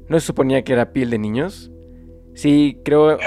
¿No 0.08 0.20
se 0.20 0.26
suponía 0.26 0.62
que 0.62 0.72
era 0.72 0.92
piel 0.92 1.10
de 1.10 1.18
niños? 1.18 1.70
Sí, 2.34 2.78
creo... 2.84 3.18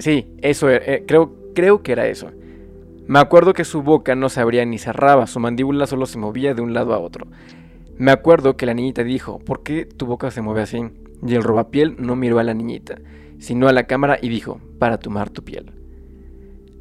Sí, 0.00 0.32
eso, 0.40 0.70
eh, 0.70 1.04
creo 1.06 1.40
Creo 1.54 1.82
que 1.82 1.92
era 1.92 2.06
eso. 2.06 2.30
Me 3.06 3.18
acuerdo 3.18 3.54
que 3.54 3.64
su 3.64 3.82
boca 3.82 4.14
no 4.14 4.28
se 4.28 4.40
abría 4.40 4.64
ni 4.64 4.78
cerraba, 4.78 5.26
su 5.26 5.40
mandíbula 5.40 5.86
solo 5.86 6.06
se 6.06 6.18
movía 6.18 6.54
de 6.54 6.62
un 6.62 6.74
lado 6.74 6.94
a 6.94 6.98
otro. 6.98 7.26
Me 7.96 8.12
acuerdo 8.12 8.56
que 8.56 8.66
la 8.66 8.74
niñita 8.74 9.02
dijo, 9.02 9.40
¿por 9.40 9.62
qué 9.62 9.84
tu 9.84 10.06
boca 10.06 10.30
se 10.30 10.42
mueve 10.42 10.62
así? 10.62 10.78
Y 11.26 11.34
el 11.34 11.42
robapiel 11.42 11.96
no 11.98 12.16
miró 12.16 12.38
a 12.38 12.44
la 12.44 12.54
niñita, 12.54 12.98
sino 13.38 13.68
a 13.68 13.72
la 13.72 13.86
cámara 13.86 14.18
y 14.20 14.28
dijo, 14.28 14.60
para 14.78 14.98
tomar 14.98 15.30
tu 15.30 15.44
piel. 15.44 15.72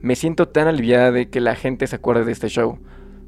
Me 0.01 0.15
siento 0.15 0.47
tan 0.47 0.67
aliviada 0.67 1.11
de 1.11 1.29
que 1.29 1.41
la 1.41 1.55
gente 1.55 1.85
se 1.87 1.97
acuerde 1.97 2.23
de 2.23 2.31
este 2.31 2.47
show. 2.47 2.79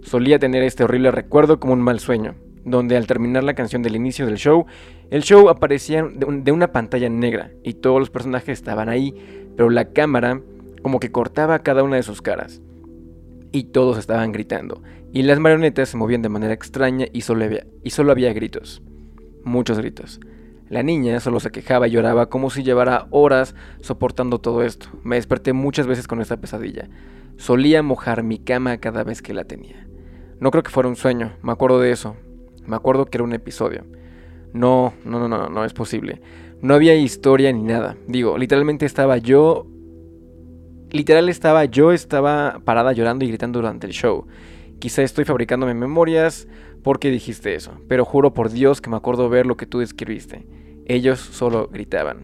Solía 0.01 0.39
tener 0.39 0.63
este 0.63 0.83
horrible 0.83 1.11
recuerdo 1.11 1.59
como 1.59 1.73
un 1.73 1.81
mal 1.81 1.99
sueño, 1.99 2.35
donde 2.63 2.95
al 2.95 3.07
terminar 3.07 3.43
la 3.43 3.55
canción 3.55 3.81
del 3.81 3.95
inicio 3.95 4.25
del 4.25 4.37
show, 4.37 4.65
el 5.09 5.23
show 5.23 5.49
aparecía 5.49 6.03
de 6.03 6.51
una 6.51 6.71
pantalla 6.71 7.09
negra 7.09 7.51
y 7.63 7.73
todos 7.73 7.99
los 7.99 8.09
personajes 8.09 8.57
estaban 8.59 8.87
ahí, 8.87 9.13
pero 9.57 9.69
la 9.69 9.91
cámara 9.91 10.41
como 10.81 10.99
que 10.99 11.11
cortaba 11.11 11.59
cada 11.59 11.83
una 11.83 11.97
de 11.97 12.03
sus 12.03 12.21
caras. 12.21 12.61
Y 13.51 13.65
todos 13.65 13.97
estaban 13.97 14.31
gritando, 14.31 14.81
y 15.11 15.23
las 15.23 15.39
marionetas 15.39 15.89
se 15.89 15.97
movían 15.97 16.21
de 16.21 16.29
manera 16.29 16.53
extraña 16.53 17.07
y 17.11 17.21
solo 17.21 17.43
había, 17.43 17.67
y 17.83 17.89
solo 17.89 18.13
había 18.13 18.31
gritos. 18.31 18.81
Muchos 19.43 19.77
gritos. 19.77 20.21
La 20.71 20.83
niña 20.83 21.19
solo 21.19 21.41
se 21.41 21.51
quejaba 21.51 21.89
y 21.89 21.91
lloraba 21.91 22.29
como 22.29 22.49
si 22.49 22.63
llevara 22.63 23.07
horas 23.09 23.55
soportando 23.81 24.39
todo 24.39 24.63
esto. 24.63 24.87
Me 25.03 25.17
desperté 25.17 25.51
muchas 25.51 25.85
veces 25.85 26.07
con 26.07 26.21
esta 26.21 26.37
pesadilla. 26.37 26.87
Solía 27.35 27.83
mojar 27.83 28.23
mi 28.23 28.39
cama 28.39 28.77
cada 28.77 29.03
vez 29.03 29.21
que 29.21 29.33
la 29.33 29.43
tenía. 29.43 29.85
No 30.39 30.49
creo 30.49 30.63
que 30.63 30.71
fuera 30.71 30.87
un 30.87 30.95
sueño, 30.95 31.33
me 31.41 31.51
acuerdo 31.51 31.81
de 31.81 31.91
eso. 31.91 32.15
Me 32.65 32.77
acuerdo 32.77 33.07
que 33.07 33.17
era 33.17 33.25
un 33.25 33.33
episodio. 33.33 33.83
No, 34.53 34.93
no, 35.03 35.19
no, 35.19 35.27
no, 35.27 35.49
no 35.49 35.65
es 35.65 35.73
posible. 35.73 36.21
No 36.61 36.73
había 36.73 36.95
historia 36.95 37.51
ni 37.51 37.63
nada. 37.63 37.97
Digo, 38.07 38.37
literalmente 38.37 38.85
estaba 38.85 39.17
yo 39.17 39.67
Literal 40.91 41.29
estaba, 41.29 41.63
yo 41.65 41.93
estaba 41.93 42.59
parada 42.65 42.91
llorando 42.91 43.23
y 43.23 43.29
gritando 43.29 43.59
durante 43.59 43.87
el 43.87 43.93
show. 43.93 44.25
Quizá 44.81 45.03
estoy 45.03 45.25
fabricándome 45.25 45.75
memorias 45.75 46.47
porque 46.81 47.11
dijiste 47.11 47.53
eso, 47.53 47.79
pero 47.87 48.03
juro 48.03 48.33
por 48.33 48.49
Dios 48.49 48.81
que 48.81 48.89
me 48.89 48.97
acuerdo 48.97 49.29
ver 49.29 49.45
lo 49.45 49.55
que 49.55 49.67
tú 49.67 49.77
describiste. 49.77 50.47
Ellos 50.87 51.19
solo 51.19 51.69
gritaban. 51.71 52.23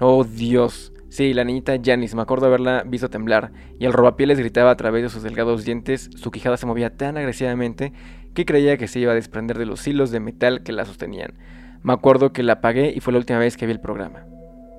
Oh 0.00 0.24
Dios. 0.24 0.94
Sí, 1.10 1.34
la 1.34 1.44
niñita 1.44 1.76
Janice, 1.84 2.16
me 2.16 2.22
acuerdo 2.22 2.46
haberla 2.46 2.84
visto 2.86 3.10
temblar, 3.10 3.52
y 3.78 3.84
el 3.84 3.92
robapieles 3.92 4.38
gritaba 4.38 4.70
a 4.70 4.76
través 4.78 5.02
de 5.02 5.10
sus 5.10 5.22
delgados 5.22 5.66
dientes, 5.66 6.08
su 6.16 6.30
quijada 6.30 6.56
se 6.56 6.64
movía 6.64 6.96
tan 6.96 7.18
agresivamente 7.18 7.92
que 8.32 8.46
creía 8.46 8.78
que 8.78 8.88
se 8.88 9.00
iba 9.00 9.12
a 9.12 9.14
desprender 9.14 9.58
de 9.58 9.66
los 9.66 9.86
hilos 9.86 10.10
de 10.10 10.20
metal 10.20 10.62
que 10.62 10.72
la 10.72 10.86
sostenían. 10.86 11.34
Me 11.82 11.92
acuerdo 11.92 12.32
que 12.32 12.42
la 12.42 12.54
apagué 12.54 12.94
y 12.96 13.00
fue 13.00 13.12
la 13.12 13.18
última 13.18 13.38
vez 13.38 13.58
que 13.58 13.66
vi 13.66 13.72
el 13.72 13.80
programa. 13.80 14.24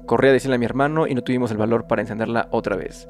Corrí 0.07 0.29
a 0.29 0.33
decirle 0.33 0.55
a 0.55 0.59
mi 0.59 0.65
hermano 0.65 1.05
y 1.05 1.13
no 1.13 1.21
tuvimos 1.21 1.51
el 1.51 1.57
valor 1.57 1.85
para 1.85 2.01
encenderla 2.01 2.47
otra 2.49 2.75
vez. 2.75 3.07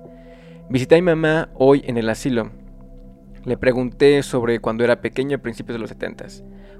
Visité 0.69 0.95
a 0.95 0.97
mi 0.97 1.03
mamá 1.03 1.47
hoy 1.53 1.81
en 1.87 1.97
el 1.97 2.09
asilo. 2.09 2.51
Le 3.45 3.57
pregunté 3.57 4.23
sobre 4.23 4.59
cuando 4.59 4.83
era 4.83 5.01
pequeño 5.01 5.37
a 5.37 5.41
principios 5.41 5.75
de 5.75 5.79
los 5.79 5.89
70, 5.89 6.25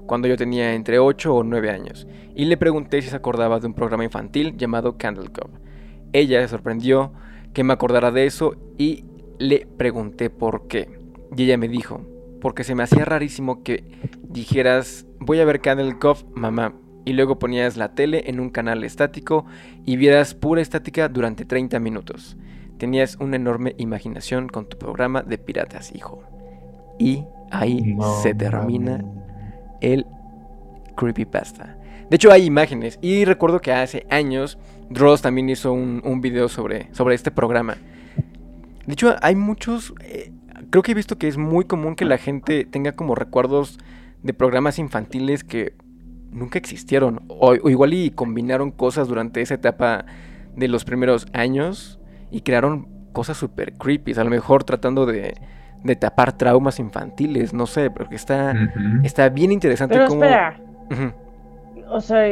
cuando 0.04 0.26
yo 0.26 0.36
tenía 0.36 0.74
entre 0.74 0.98
8 0.98 1.32
o 1.32 1.44
9 1.44 1.70
años, 1.70 2.08
y 2.34 2.44
le 2.46 2.56
pregunté 2.56 3.00
si 3.02 3.08
se 3.08 3.14
acordaba 3.14 3.60
de 3.60 3.68
un 3.68 3.74
programa 3.74 4.02
infantil 4.02 4.56
llamado 4.56 4.98
Candle 4.98 5.28
Cup. 5.28 5.60
Ella 6.12 6.40
se 6.42 6.48
sorprendió 6.48 7.12
que 7.52 7.62
me 7.62 7.72
acordara 7.72 8.10
de 8.10 8.26
eso 8.26 8.56
y 8.78 9.04
le 9.38 9.68
pregunté 9.76 10.28
por 10.28 10.66
qué. 10.66 10.98
Y 11.36 11.44
ella 11.44 11.56
me 11.56 11.68
dijo, 11.68 12.04
porque 12.40 12.64
se 12.64 12.74
me 12.74 12.82
hacía 12.82 13.04
rarísimo 13.04 13.62
que 13.62 13.84
dijeras, 14.28 15.06
voy 15.20 15.38
a 15.38 15.44
ver 15.44 15.60
Candle 15.60 15.98
Cup, 16.00 16.26
mamá, 16.34 16.74
y 17.04 17.12
luego 17.12 17.38
ponías 17.38 17.76
la 17.76 17.94
tele 17.94 18.24
en 18.26 18.40
un 18.40 18.50
canal 18.50 18.82
estático 18.82 19.46
y 19.84 19.96
vieras 19.96 20.34
pura 20.34 20.62
estática 20.62 21.08
durante 21.08 21.44
30 21.44 21.78
minutos. 21.78 22.36
Tenías 22.76 23.16
una 23.20 23.36
enorme 23.36 23.76
imaginación 23.78 24.48
con 24.48 24.68
tu 24.68 24.76
programa 24.76 25.22
de 25.22 25.38
piratas, 25.38 25.94
hijo. 25.94 26.35
Y 26.98 27.24
ahí 27.50 27.96
se 28.22 28.34
termina 28.34 29.04
el 29.80 30.06
creepypasta. 30.96 31.76
De 32.08 32.16
hecho, 32.16 32.30
hay 32.30 32.44
imágenes. 32.44 32.98
Y 33.02 33.24
recuerdo 33.24 33.60
que 33.60 33.72
hace 33.72 34.06
años 34.10 34.58
Dross 34.90 35.22
también 35.22 35.48
hizo 35.48 35.72
un, 35.72 36.00
un 36.04 36.20
video 36.20 36.48
sobre, 36.48 36.92
sobre 36.94 37.14
este 37.14 37.30
programa. 37.30 37.76
De 38.86 38.92
hecho, 38.92 39.16
hay 39.20 39.34
muchos... 39.34 39.92
Eh, 40.00 40.32
creo 40.70 40.82
que 40.82 40.92
he 40.92 40.94
visto 40.94 41.18
que 41.18 41.28
es 41.28 41.36
muy 41.36 41.64
común 41.64 41.96
que 41.96 42.04
la 42.04 42.18
gente 42.18 42.64
tenga 42.64 42.92
como 42.92 43.14
recuerdos 43.14 43.78
de 44.22 44.32
programas 44.32 44.78
infantiles 44.78 45.44
que 45.44 45.74
nunca 46.30 46.58
existieron. 46.58 47.22
O, 47.28 47.54
igual 47.54 47.94
y 47.94 48.10
combinaron 48.10 48.70
cosas 48.70 49.08
durante 49.08 49.42
esa 49.42 49.54
etapa 49.54 50.06
de 50.54 50.68
los 50.68 50.84
primeros 50.84 51.26
años 51.32 51.98
y 52.30 52.42
crearon 52.42 52.88
cosas 53.12 53.36
super 53.36 53.74
creepy. 53.74 54.12
A 54.12 54.24
lo 54.24 54.30
mejor 54.30 54.64
tratando 54.64 55.06
de, 55.06 55.34
de 55.82 55.96
tapar 55.96 56.36
traumas 56.36 56.78
infantiles, 56.78 57.52
no 57.54 57.66
sé, 57.66 57.90
porque 57.90 58.16
está, 58.16 58.54
está 59.02 59.28
bien 59.28 59.52
interesante. 59.52 59.94
Pero 59.94 60.06
espera. 60.06 60.60
O 61.88 62.00
sea, 62.00 62.26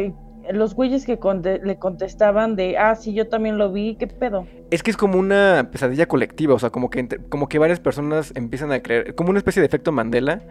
los 0.52 0.74
güeyes 0.74 1.06
que 1.06 1.18
le 1.62 1.78
contestaban 1.78 2.56
de, 2.56 2.76
ah, 2.76 2.94
sí, 2.94 3.14
yo 3.14 3.28
también 3.28 3.56
lo 3.58 3.72
vi, 3.72 3.96
¿qué 3.96 4.06
pedo? 4.06 4.46
Es 4.70 4.82
que 4.82 4.90
es 4.90 4.96
como 4.96 5.18
una 5.18 5.68
pesadilla 5.70 6.06
colectiva, 6.06 6.54
o 6.54 6.58
sea, 6.58 6.70
como 6.70 6.90
que, 6.90 7.06
como 7.28 7.48
que 7.48 7.58
varias 7.58 7.80
personas 7.80 8.32
empiezan 8.34 8.72
a 8.72 8.80
creer, 8.80 9.14
como 9.14 9.30
una 9.30 9.38
especie 9.38 9.60
de 9.60 9.66
efecto 9.66 9.92
Mandela, 9.92 10.42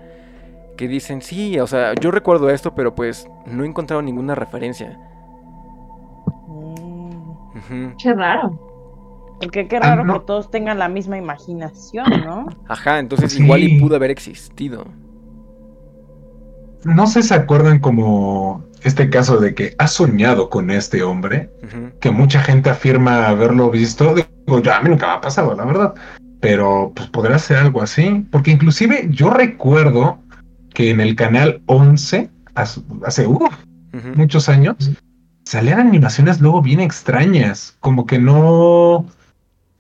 que 0.77 0.87
dicen, 0.87 1.21
sí, 1.21 1.59
o 1.59 1.67
sea, 1.67 1.93
yo 1.93 2.11
recuerdo 2.11 2.49
esto, 2.49 2.73
pero 2.73 2.95
pues 2.95 3.27
no 3.45 3.63
he 3.63 3.67
encontrado 3.67 4.01
ninguna 4.01 4.35
referencia. 4.35 4.97
Mm. 6.47 7.95
Qué 8.01 8.13
raro. 8.13 8.72
Porque 9.43 9.67
qué 9.67 9.79
raro 9.79 10.03
ah, 10.07 10.13
que 10.13 10.25
todos 10.25 10.51
tengan 10.51 10.79
la 10.79 10.89
misma 10.89 11.17
imaginación, 11.17 12.05
¿no? 12.25 12.47
Ajá, 12.67 12.99
entonces 12.99 13.37
igual 13.39 13.63
y 13.63 13.79
pudo 13.79 13.95
haber 13.95 14.11
existido. 14.11 14.85
No 16.83 17.07
sé 17.07 17.21
si 17.21 17.29
se 17.29 17.35
acuerdan 17.35 17.79
como 17.79 18.63
este 18.83 19.09
caso 19.09 19.37
de 19.37 19.55
que 19.55 19.75
ha 19.77 19.87
soñado 19.87 20.49
con 20.49 20.69
este 20.69 21.03
hombre, 21.03 21.49
que 21.99 22.11
mucha 22.11 22.41
gente 22.41 22.69
afirma 22.69 23.27
haberlo 23.27 23.71
visto. 23.71 24.13
Digo, 24.13 24.61
ya 24.61 24.77
a 24.77 24.81
mí 24.81 24.89
nunca 24.89 25.07
me 25.07 25.13
ha 25.13 25.21
pasado, 25.21 25.55
la 25.55 25.65
verdad. 25.65 25.93
Pero 26.41 26.91
pues 26.93 27.07
podrá 27.09 27.39
ser 27.39 27.57
algo 27.57 27.81
así. 27.81 28.25
Porque 28.31 28.51
inclusive 28.51 29.07
yo 29.09 29.29
recuerdo 29.29 30.19
que 30.73 30.89
en 30.89 30.99
el 30.99 31.15
canal 31.15 31.61
11, 31.67 32.29
hace, 32.55 33.27
muchos 34.15 34.49
años, 34.49 34.91
salían 35.45 35.79
animaciones 35.79 36.41
luego 36.41 36.61
bien 36.61 36.79
extrañas, 36.79 37.77
como 37.79 38.05
que 38.05 38.19
no, 38.19 39.05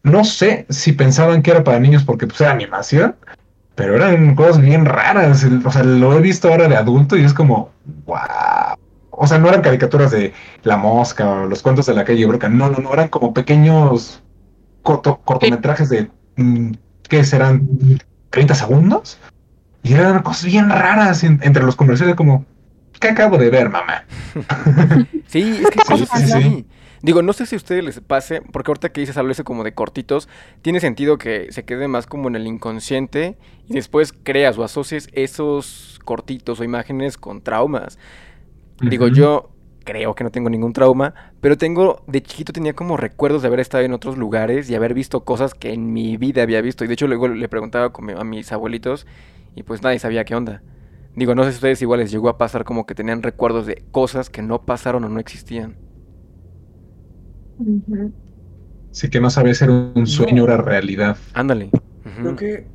no 0.03 0.23
sé 0.23 0.65
si 0.69 0.91
pensaban 0.93 1.41
que 1.41 1.51
era 1.51 1.63
para 1.63 1.79
niños 1.79 2.03
porque 2.03 2.27
pues 2.27 2.39
era 2.41 2.51
animación, 2.51 3.15
pero 3.75 3.95
eran 3.95 4.35
cosas 4.35 4.61
bien 4.61 4.85
raras, 4.85 5.45
o 5.65 5.71
sea, 5.71 5.83
lo 5.83 6.17
he 6.17 6.21
visto 6.21 6.49
ahora 6.49 6.67
de 6.67 6.75
adulto 6.75 7.17
y 7.17 7.23
es 7.23 7.33
como, 7.33 7.71
wow. 8.05 8.17
O 9.15 9.27
sea, 9.27 9.37
no 9.37 9.47
eran 9.47 9.61
caricaturas 9.61 10.11
de 10.11 10.33
La 10.63 10.75
Mosca 10.77 11.29
o 11.29 11.45
los 11.45 11.61
cuentos 11.61 11.85
de 11.85 11.93
la 11.93 12.03
calle 12.03 12.25
Broca, 12.25 12.49
no, 12.49 12.69
no, 12.69 12.79
no, 12.79 12.93
eran 12.93 13.07
como 13.07 13.33
pequeños 13.33 14.21
corto, 14.81 15.19
cortometrajes 15.23 15.89
de, 15.89 16.09
mm, 16.35 16.71
¿qué 17.07 17.23
serán? 17.23 17.67
¿30 18.31 18.53
segundos? 18.55 19.19
Y 19.83 19.93
eran 19.93 20.21
cosas 20.23 20.45
bien 20.45 20.69
raras 20.69 21.23
en- 21.23 21.39
entre 21.43 21.63
los 21.63 21.75
comerciales 21.75 22.15
como, 22.15 22.45
¿qué 22.99 23.09
acabo 23.09 23.37
de 23.37 23.49
ver, 23.49 23.69
mamá? 23.69 24.03
Sí, 25.27 25.61
es 25.63 25.69
que 25.71 25.95
Sí, 25.95 26.05
sí. 26.05 26.41
sí. 26.41 26.65
Digo, 27.03 27.21
no 27.21 27.33
sé 27.33 27.45
si 27.45 27.55
a 27.55 27.57
ustedes 27.57 27.83
les 27.83 27.99
pase, 27.99 28.41
porque 28.53 28.71
ahorita 28.71 28.93
que 28.93 29.01
dices 29.01 29.17
algo 29.17 29.29
ese 29.29 29.43
como 29.43 29.65
de 29.65 29.73
cortitos, 29.73 30.29
tiene 30.61 30.79
sentido 30.79 31.17
que 31.17 31.51
se 31.51 31.65
quede 31.65 31.89
más 31.89 32.07
como 32.07 32.29
en 32.29 32.37
el 32.37 32.47
inconsciente 32.47 33.37
y 33.67 33.73
después 33.73 34.13
creas 34.13 34.57
o 34.57 34.63
asocies 34.63 35.09
esos 35.11 35.99
cortitos 36.05 36.61
o 36.61 36.63
imágenes 36.63 37.17
con 37.17 37.41
traumas. 37.41 37.99
Digo, 38.79 39.09
yo 39.09 39.49
creo 39.83 40.15
que 40.15 40.23
no 40.23 40.31
tengo 40.31 40.49
ningún 40.49 40.71
trauma, 40.71 41.13
pero 41.41 41.57
tengo, 41.57 42.05
de 42.07 42.23
chiquito 42.23 42.53
tenía 42.53 42.71
como 42.71 42.95
recuerdos 42.95 43.41
de 43.41 43.49
haber 43.49 43.59
estado 43.59 43.83
en 43.83 43.91
otros 43.91 44.17
lugares 44.17 44.69
y 44.69 44.75
haber 44.75 44.93
visto 44.93 45.25
cosas 45.25 45.53
que 45.53 45.73
en 45.73 45.91
mi 45.91 46.15
vida 46.15 46.41
había 46.41 46.61
visto. 46.61 46.85
Y 46.85 46.87
de 46.87 46.93
hecho 46.93 47.07
luego 47.07 47.27
le 47.27 47.49
preguntaba 47.49 47.91
a 48.17 48.23
mis 48.23 48.53
abuelitos 48.53 49.05
y 49.55 49.63
pues 49.63 49.83
nadie 49.83 49.99
sabía 49.99 50.23
qué 50.23 50.35
onda. 50.35 50.63
Digo, 51.17 51.35
no 51.35 51.43
sé 51.43 51.49
si 51.49 51.55
a 51.55 51.57
ustedes 51.57 51.81
igual 51.81 51.99
les 51.99 52.11
llegó 52.11 52.29
a 52.29 52.37
pasar 52.37 52.63
como 52.63 52.85
que 52.85 52.95
tenían 52.95 53.23
recuerdos 53.23 53.65
de 53.65 53.83
cosas 53.91 54.29
que 54.29 54.41
no 54.41 54.61
pasaron 54.61 55.03
o 55.03 55.09
no 55.09 55.19
existían. 55.19 55.75
Sí 58.91 59.09
que 59.09 59.19
no 59.19 59.29
sabía 59.29 59.53
si 59.53 59.63
era 59.63 59.73
un 59.73 60.07
sueño 60.07 60.43
o 60.43 60.45
era 60.45 60.57
realidad. 60.57 61.17
Ándale. 61.33 61.69
Creo 62.03 62.35
que 62.35 62.67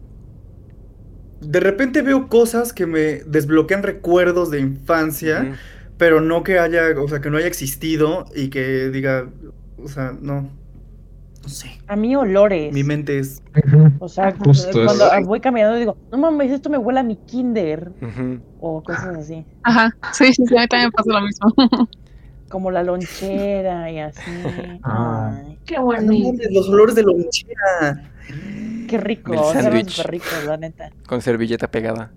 de 1.41 1.61
repente 1.61 2.03
veo 2.03 2.29
cosas 2.29 2.73
que 2.73 2.87
me 2.87 3.23
desbloquean 3.25 3.83
recuerdos 3.83 4.51
de 4.51 4.61
infancia, 4.61 5.57
pero 5.97 6.21
no 6.21 6.43
que 6.43 6.59
haya, 6.59 6.83
o 7.01 7.09
sea, 7.09 7.21
que 7.21 7.31
no 7.31 7.37
haya 7.37 7.47
existido 7.47 8.27
y 8.35 8.49
que 8.49 8.91
diga, 8.91 9.29
o 9.83 9.88
sea, 9.88 10.14
no, 10.21 10.51
no 11.43 11.49
sé. 11.49 11.79
A 11.87 11.97
mí 11.97 12.17
olores. 12.17 12.73
Mi 12.73 12.83
mente 12.83 13.19
es 13.19 13.43
O 14.01 14.09
sea, 14.09 14.35
Justo 14.45 14.85
cuando 14.85 15.09
voy 15.25 15.41
caminando 15.41 15.77
digo, 15.77 15.97
no 16.11 16.19
mames, 16.19 16.51
esto 16.51 16.71
me 16.71 16.79
huele 16.79 17.01
a 17.01 17.05
mi 17.05 17.17
kinder. 17.17 17.93
O 18.61 18.83
cosas 18.83 19.17
así. 19.17 19.45
Ajá, 19.62 19.95
sí, 20.12 20.33
sí, 20.33 20.45
sí, 20.47 20.57
a 20.57 20.62
mí 20.62 20.69
también 20.69 20.88
me 20.88 20.93
pasa 20.93 21.12
lo 21.12 21.21
mismo. 21.21 21.88
Como 22.48 22.70
la 22.70 22.82
lonchera 22.82 23.90
y 23.90 23.98
así. 23.98 24.20
Ah. 24.82 25.40
Ay, 25.44 25.58
Qué 25.66 25.76
no 25.76 25.84
bonito. 25.84 26.28
mames, 26.32 26.48
los 26.52 26.68
olores 26.68 26.94
de 26.94 27.02
lonchera. 27.02 28.11
qué 28.88 28.98
rico. 28.98 29.34
Súper 29.52 30.11
ricos, 30.11 30.44
la 30.46 30.56
neta. 30.56 30.90
Con 31.06 31.20
servilleta 31.20 31.70
pegada. 31.70 32.11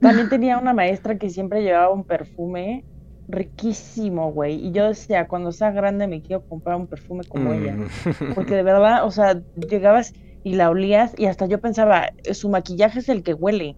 También 0.00 0.28
tenía 0.28 0.58
una 0.58 0.72
maestra 0.72 1.16
que 1.16 1.30
siempre 1.30 1.62
llevaba 1.62 1.90
un 1.92 2.04
perfume 2.04 2.84
riquísimo, 3.28 4.32
güey. 4.32 4.54
Y 4.66 4.72
yo 4.72 4.88
decía, 4.88 5.26
cuando 5.28 5.52
sea 5.52 5.70
grande 5.70 6.06
me 6.06 6.22
quiero 6.22 6.42
comprar 6.46 6.76
un 6.76 6.86
perfume 6.86 7.24
como 7.24 7.52
ella. 7.52 7.74
Mm. 7.76 8.34
Porque 8.34 8.54
de 8.54 8.62
verdad, 8.62 9.04
o 9.04 9.10
sea, 9.10 9.40
llegabas 9.56 10.12
y 10.44 10.54
la 10.54 10.70
olías 10.70 11.14
y 11.16 11.26
hasta 11.26 11.46
yo 11.46 11.60
pensaba, 11.60 12.10
su 12.32 12.48
maquillaje 12.48 12.98
es 12.98 13.08
el 13.08 13.22
que 13.22 13.34
huele. 13.34 13.76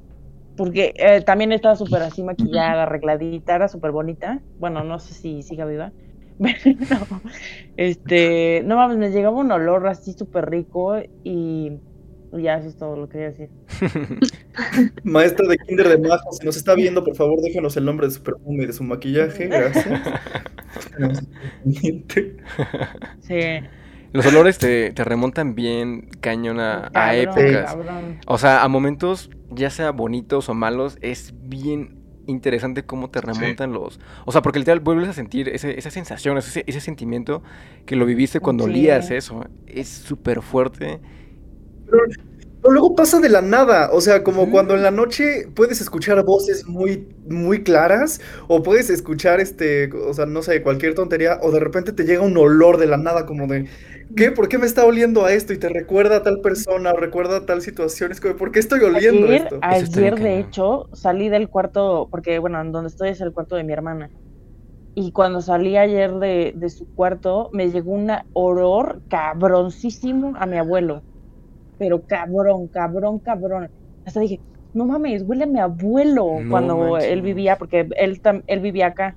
Porque 0.56 0.94
eh, 0.96 1.20
también 1.22 1.52
estaba 1.52 1.76
súper 1.76 2.02
así 2.02 2.22
maquillada, 2.22 2.84
arregladita, 2.84 3.56
era 3.56 3.68
súper 3.68 3.90
bonita. 3.90 4.40
Bueno, 4.58 4.84
no 4.84 4.98
sé 4.98 5.14
si 5.14 5.42
siga 5.42 5.64
viva. 5.64 5.92
Pero, 6.38 7.20
este, 7.76 8.62
no 8.64 8.76
mames, 8.76 8.98
me 8.98 9.10
llegaba 9.10 9.38
un 9.38 9.52
olor 9.52 9.86
así 9.86 10.12
súper 10.12 10.50
rico 10.50 10.96
y 11.22 11.78
ya, 12.42 12.58
eso 12.58 12.68
es 12.68 12.76
todo 12.76 12.96
lo 12.96 13.08
que 13.08 13.12
quería 13.12 13.30
decir. 13.30 13.48
Maestra 15.04 15.46
de 15.46 15.56
Kinder 15.58 15.88
de 15.88 15.98
Majo, 15.98 16.32
si 16.32 16.44
nos 16.44 16.56
está 16.56 16.74
viendo, 16.74 17.04
por 17.04 17.14
favor, 17.14 17.40
déjenos 17.40 17.76
el 17.76 17.84
nombre 17.84 18.06
de 18.06 18.12
su 18.12 18.22
perfume 18.22 18.64
y 18.64 18.66
de 18.66 18.72
su 18.72 18.82
maquillaje, 18.84 19.46
gracias. 19.46 20.00
Sí. 23.20 23.60
Los 24.14 24.26
olores 24.26 24.58
te, 24.58 24.92
te 24.92 25.04
remontan 25.04 25.54
bien 25.54 26.08
cañón 26.20 26.58
a, 26.60 26.90
épocas. 27.14 27.66
cabrón. 27.74 28.18
O 28.26 28.38
sea, 28.38 28.62
a 28.62 28.68
momentos, 28.68 29.28
ya 29.50 29.68
sea 29.70 29.90
bonitos 29.90 30.48
o 30.48 30.54
malos, 30.54 30.96
es 31.02 31.34
bien 31.42 31.98
interesante 32.26 32.84
cómo 32.84 33.10
te 33.10 33.20
remontan 33.20 33.72
los... 33.72 34.00
O 34.24 34.32
sea, 34.32 34.40
porque 34.40 34.58
literal 34.60 34.80
vuelves 34.80 35.08
a 35.08 35.12
sentir 35.12 35.48
ese- 35.50 35.78
esa 35.78 35.90
sensación, 35.90 36.38
ese, 36.38 36.64
ese 36.66 36.80
sentimiento 36.80 37.42
que 37.84 37.96
lo 37.96 38.06
viviste 38.06 38.40
cuando 38.40 38.64
Sí. 38.64 38.70
olías 38.70 39.10
eso. 39.10 39.44
Es 39.66 39.88
súper 39.88 40.40
fuerte. 40.40 41.00
Pero 41.84 41.98
luego 42.70 42.94
pasa 42.94 43.20
de 43.20 43.28
la 43.28 43.42
nada, 43.42 43.90
o 43.92 44.00
sea, 44.00 44.22
como 44.22 44.50
cuando 44.50 44.74
en 44.74 44.82
la 44.82 44.90
noche 44.90 45.48
puedes 45.54 45.80
escuchar 45.80 46.24
voces 46.24 46.66
muy, 46.66 47.08
muy 47.28 47.62
claras, 47.62 48.20
o 48.48 48.62
puedes 48.62 48.90
escuchar, 48.90 49.40
este, 49.40 49.92
o 49.92 50.14
sea, 50.14 50.26
no 50.26 50.42
sé, 50.42 50.62
cualquier 50.62 50.94
tontería, 50.94 51.38
o 51.42 51.50
de 51.50 51.60
repente 51.60 51.92
te 51.92 52.04
llega 52.04 52.22
un 52.22 52.36
olor 52.36 52.78
de 52.78 52.86
la 52.86 52.96
nada, 52.96 53.26
como 53.26 53.46
de, 53.46 53.68
¿qué? 54.16 54.30
¿Por 54.30 54.48
qué 54.48 54.58
me 54.58 54.66
está 54.66 54.84
oliendo 54.86 55.24
a 55.24 55.32
esto? 55.32 55.52
Y 55.52 55.58
te 55.58 55.68
recuerda 55.68 56.16
a 56.16 56.22
tal 56.22 56.40
persona, 56.40 56.92
o 56.92 56.96
recuerda 56.96 57.38
a 57.38 57.46
tal 57.46 57.60
situación, 57.60 58.12
es 58.12 58.20
como, 58.20 58.36
¿por 58.36 58.50
qué 58.50 58.60
estoy 58.60 58.80
oliendo 58.80 59.26
Ayer, 59.26 59.42
esto? 59.42 59.58
Ayer 59.60 60.18
de 60.18 60.38
hecho, 60.38 60.88
salí 60.92 61.28
del 61.28 61.48
cuarto, 61.48 62.08
porque 62.10 62.38
bueno, 62.38 62.60
en 62.60 62.72
donde 62.72 62.88
estoy 62.88 63.10
es 63.10 63.20
el 63.20 63.32
cuarto 63.32 63.56
de 63.56 63.64
mi 63.64 63.72
hermana. 63.72 64.10
Y 64.94 65.10
cuando 65.10 65.40
salí 65.40 65.76
ayer 65.76 66.14
de, 66.14 66.52
de 66.54 66.70
su 66.70 66.86
cuarto, 66.94 67.50
me 67.52 67.70
llegó 67.70 67.92
un 67.92 68.12
olor 68.32 69.02
cabroncísimo 69.08 70.34
a 70.38 70.46
mi 70.46 70.56
abuelo. 70.56 71.02
Pero 71.78 72.02
cabrón, 72.02 72.68
cabrón, 72.68 73.18
cabrón. 73.18 73.68
Hasta 74.06 74.20
dije, 74.20 74.40
no 74.74 74.84
mames, 74.86 75.22
huele 75.26 75.44
a 75.44 75.46
mi 75.46 75.58
abuelo 75.60 76.38
No 76.40 76.50
cuando 76.50 76.76
manches. 76.76 77.10
él 77.10 77.22
vivía, 77.22 77.56
porque 77.56 77.88
él, 77.96 78.22
tam- 78.22 78.42
él 78.46 78.60
vivía 78.60 78.88
acá. 78.88 79.16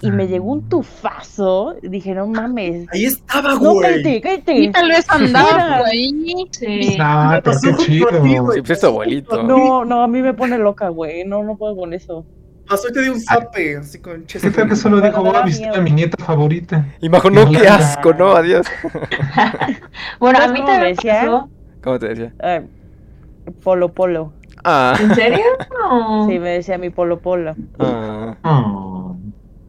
Y 0.00 0.10
me 0.10 0.26
llegó 0.26 0.46
Mm. 0.46 0.50
un 0.58 0.68
tufazo. 0.68 1.76
y 1.80 1.88
Dije, 1.88 2.12
no 2.14 2.26
mames. 2.26 2.86
Ahí 2.92 3.04
estaba, 3.04 3.54
No, 3.54 3.74
güey. 3.74 4.02
cállate, 4.02 4.20
cállate. 4.20 4.54
Y 4.58 4.72
tal 4.72 4.88
vez 4.88 5.08
andaba 5.08 5.78
por 5.78 5.86
ahí. 5.86 6.34
Sí. 6.50 6.96
Ah, 7.00 7.40
pero 7.44 7.56
qué 7.62 7.74
chido. 7.84 8.08
Sí, 8.24 8.36
pues 8.64 8.70
es 8.70 8.80
tu 8.80 8.86
abuelito. 8.88 9.42
No, 9.44 9.84
no, 9.84 10.02
a 10.02 10.08
mí 10.08 10.20
me 10.22 10.34
pone 10.34 10.58
loca, 10.58 10.88
güey. 10.88 11.24
No, 11.24 11.44
no 11.44 11.56
puedo 11.56 11.76
con 11.76 11.92
eso. 11.94 12.26
Pasó 12.72 12.88
y 12.88 12.92
te 12.94 13.02
dio 13.02 13.12
un 13.12 13.20
zape, 13.20 13.76
así 13.76 14.00
con 14.00 14.24
¿Qué 14.24 14.50
tal 14.50 14.66
que 14.66 14.76
solo 14.76 15.02
dijo, 15.02 15.22
voy 15.22 15.36
a 15.36 15.42
visitar 15.42 15.76
a 15.76 15.82
mi 15.82 15.90
nieta 15.90 16.24
favorita? 16.24 16.86
Y 17.02 17.10
Majo, 17.10 17.30
no, 17.30 17.50
qué 17.50 17.68
asco, 17.68 18.14
no, 18.14 18.32
adiós. 18.32 18.66
Bueno, 20.18 20.38
a 20.38 20.42
¿Sabes 20.48 20.52
mí 20.58 20.66
me 20.66 20.84
decía? 20.86 21.20
pasó. 21.20 21.50
¿Cómo 21.82 21.98
te 21.98 22.08
decía? 22.08 22.34
Ay, 22.38 22.66
polo 23.62 23.92
polo. 23.92 24.32
Ah, 24.64 24.96
¿En 24.98 25.14
serio? 25.14 25.44
No. 25.90 26.26
Sí, 26.30 26.38
me 26.38 26.48
decía 26.50 26.78
mi 26.78 26.88
polo 26.88 27.20
polo. 27.20 27.54
ah, 27.78 28.38
Oh, 28.42 29.16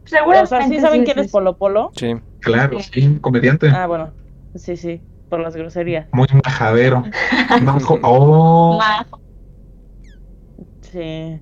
Seguramente. 0.05 0.55
O 0.55 0.59
sea, 0.59 0.67
¿sí 0.69 0.79
saben 0.79 1.03
quién 1.03 1.19
es 1.19 1.29
Polo? 1.29 1.57
polo 1.57 1.91
sí. 1.97 2.15
claro, 2.39 2.79
sí, 2.79 3.05
un 3.05 3.19
comediante. 3.19 3.69
Ah, 3.69 3.85
bueno. 3.87 4.13
Sí, 4.55 4.77
sí, 4.77 5.01
por 5.27 5.41
las 5.41 5.57
groserías. 5.57 6.07
Muy 6.13 6.27
majadero. 6.41 7.03
Majo- 7.63 7.99
Oh, 8.01 8.79
Sí. 10.81 11.41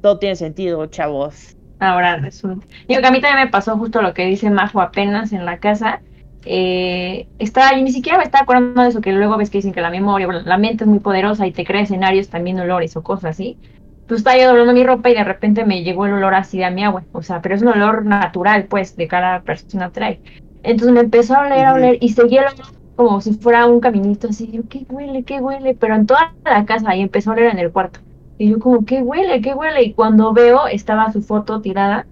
Todo 0.00 0.18
tiene 0.18 0.36
sentido, 0.36 0.86
chavos. 0.86 1.56
Ahora 1.78 2.16
resulta. 2.16 2.66
Digo 2.88 3.00
que 3.00 3.06
a 3.06 3.10
mí 3.10 3.20
también 3.20 3.44
me 3.44 3.50
pasó 3.50 3.76
justo 3.76 4.02
lo 4.02 4.14
que 4.14 4.26
dice 4.26 4.50
Majo 4.50 4.80
apenas 4.80 5.32
en 5.32 5.44
la 5.44 5.58
casa. 5.58 6.02
Eh, 6.44 7.26
estaba, 7.38 7.76
y 7.76 7.82
ni 7.82 7.90
siquiera 7.90 8.18
me 8.18 8.24
estaba 8.24 8.42
acordando 8.42 8.82
de 8.82 8.88
eso, 8.88 9.00
que 9.00 9.12
luego 9.12 9.36
ves 9.36 9.50
que 9.50 9.58
dicen 9.58 9.72
que 9.72 9.80
la 9.80 9.90
memoria, 9.90 10.26
la 10.26 10.58
mente 10.58 10.84
es 10.84 10.88
muy 10.88 11.00
poderosa 11.00 11.46
y 11.46 11.52
te 11.52 11.64
crea 11.64 11.82
escenarios, 11.82 12.28
también 12.28 12.60
olores 12.60 12.96
o 12.96 13.02
cosas 13.02 13.32
así. 13.32 13.58
Pues 14.06 14.20
estaba 14.20 14.38
yo 14.38 14.48
doblando 14.48 14.72
mi 14.72 14.84
ropa 14.84 15.10
y 15.10 15.14
de 15.14 15.24
repente 15.24 15.64
me 15.64 15.82
llegó 15.82 16.06
el 16.06 16.14
olor 16.14 16.34
así 16.34 16.62
a 16.62 16.70
mi 16.70 16.82
agua. 16.82 17.04
O 17.12 17.22
sea, 17.22 17.40
pero 17.40 17.54
es 17.54 17.62
un 17.62 17.68
olor 17.68 18.04
natural, 18.04 18.64
pues, 18.64 18.96
de 18.96 19.06
cada 19.06 19.42
persona 19.42 19.90
trae. 19.90 20.20
Entonces 20.62 20.92
me 20.92 21.00
empezó 21.00 21.36
a 21.36 21.46
oler, 21.46 21.64
a 21.64 21.74
oler 21.74 21.98
y 22.00 22.10
seguía 22.10 22.42
el 22.42 22.54
olor 22.54 22.66
como 22.96 23.20
si 23.20 23.32
fuera 23.34 23.66
un 23.66 23.80
caminito 23.80 24.28
así. 24.28 24.50
Yo, 24.50 24.62
¿qué 24.68 24.84
huele? 24.90 25.22
¿Qué 25.22 25.40
huele? 25.40 25.74
Pero 25.74 25.94
en 25.94 26.06
toda 26.06 26.34
la 26.44 26.66
casa 26.66 26.94
y 26.96 27.00
empezó 27.00 27.30
a 27.30 27.32
oler 27.34 27.46
en 27.46 27.58
el 27.58 27.72
cuarto. 27.72 28.00
Y 28.40 28.48
yo 28.48 28.58
como, 28.58 28.86
¿qué 28.86 29.02
huele? 29.02 29.42
¿Qué 29.42 29.52
huele? 29.52 29.82
Y 29.82 29.92
cuando 29.92 30.32
veo, 30.32 30.66
estaba 30.66 31.12
su 31.12 31.20
foto 31.20 31.60
tirada 31.60 32.06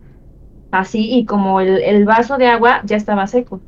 así 0.70 1.08
y 1.10 1.24
como 1.24 1.58
el, 1.62 1.82
el 1.82 2.04
vaso 2.04 2.36
de 2.36 2.46
agua 2.48 2.82
ya 2.84 2.96
estaba 2.96 3.26
seco. 3.26 3.62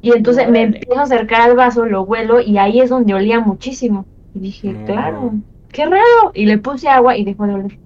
Y 0.00 0.10
entonces 0.12 0.48
me 0.48 0.62
empiezo 0.62 0.98
a 0.98 1.02
acercar 1.02 1.42
al 1.42 1.56
vaso, 1.56 1.84
lo 1.84 2.04
huelo 2.04 2.40
y 2.40 2.56
ahí 2.56 2.80
es 2.80 2.88
donde 2.88 3.12
olía 3.12 3.40
muchísimo. 3.40 4.06
Y 4.32 4.38
dije, 4.40 4.72
No. 4.72 4.86
claro, 4.86 5.32
qué 5.70 5.84
raro. 5.84 6.32
Y 6.32 6.46
le 6.46 6.56
puse 6.56 6.88
agua 6.88 7.18
y 7.18 7.26
dejó 7.26 7.46
de 7.46 7.52
oler. 7.52 7.78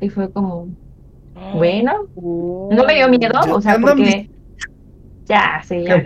Y 0.00 0.08
fue 0.08 0.28
como, 0.32 0.66
bueno, 1.52 1.92
no 2.16 2.84
me 2.84 2.94
dio 2.96 3.08
miedo, 3.08 3.30
Ya 3.40 3.54
o 3.54 3.60
sea, 3.60 3.78
porque... 3.78 4.28
Ya, 5.26 5.62
sí, 5.64 5.84
ya. 5.84 6.02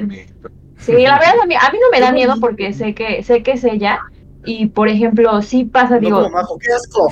Sí, 0.76 0.92
la 0.92 1.18
verdad 1.18 1.40
a 1.44 1.46
mí, 1.46 1.54
a 1.54 1.72
mí 1.72 1.78
no 1.80 1.90
me 1.90 2.00
da 2.00 2.12
miedo 2.12 2.34
porque 2.38 2.74
sé 2.74 2.92
que 2.94 3.22
sé 3.22 3.42
que 3.42 3.52
es 3.52 3.64
ella 3.64 4.00
y 4.44 4.66
por 4.66 4.88
ejemplo 4.88 5.40
sí 5.42 5.64
pasa 5.64 5.94
No 5.94 6.00
digo, 6.00 6.22
como 6.22 6.31
Majo, 6.37 6.59
qué 6.59 6.72
asco. 6.72 7.09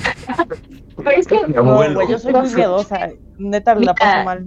pero 0.97 1.11
es 1.11 1.27
que 1.27 1.39
No, 1.47 1.75
güey, 1.75 2.07
yo 2.09 2.19
soy 2.19 2.33
muy 2.33 2.49
miedosa. 2.55 3.09
Neta, 3.37 3.75
la 3.75 3.93
paso 3.93 4.23
mal. 4.23 4.45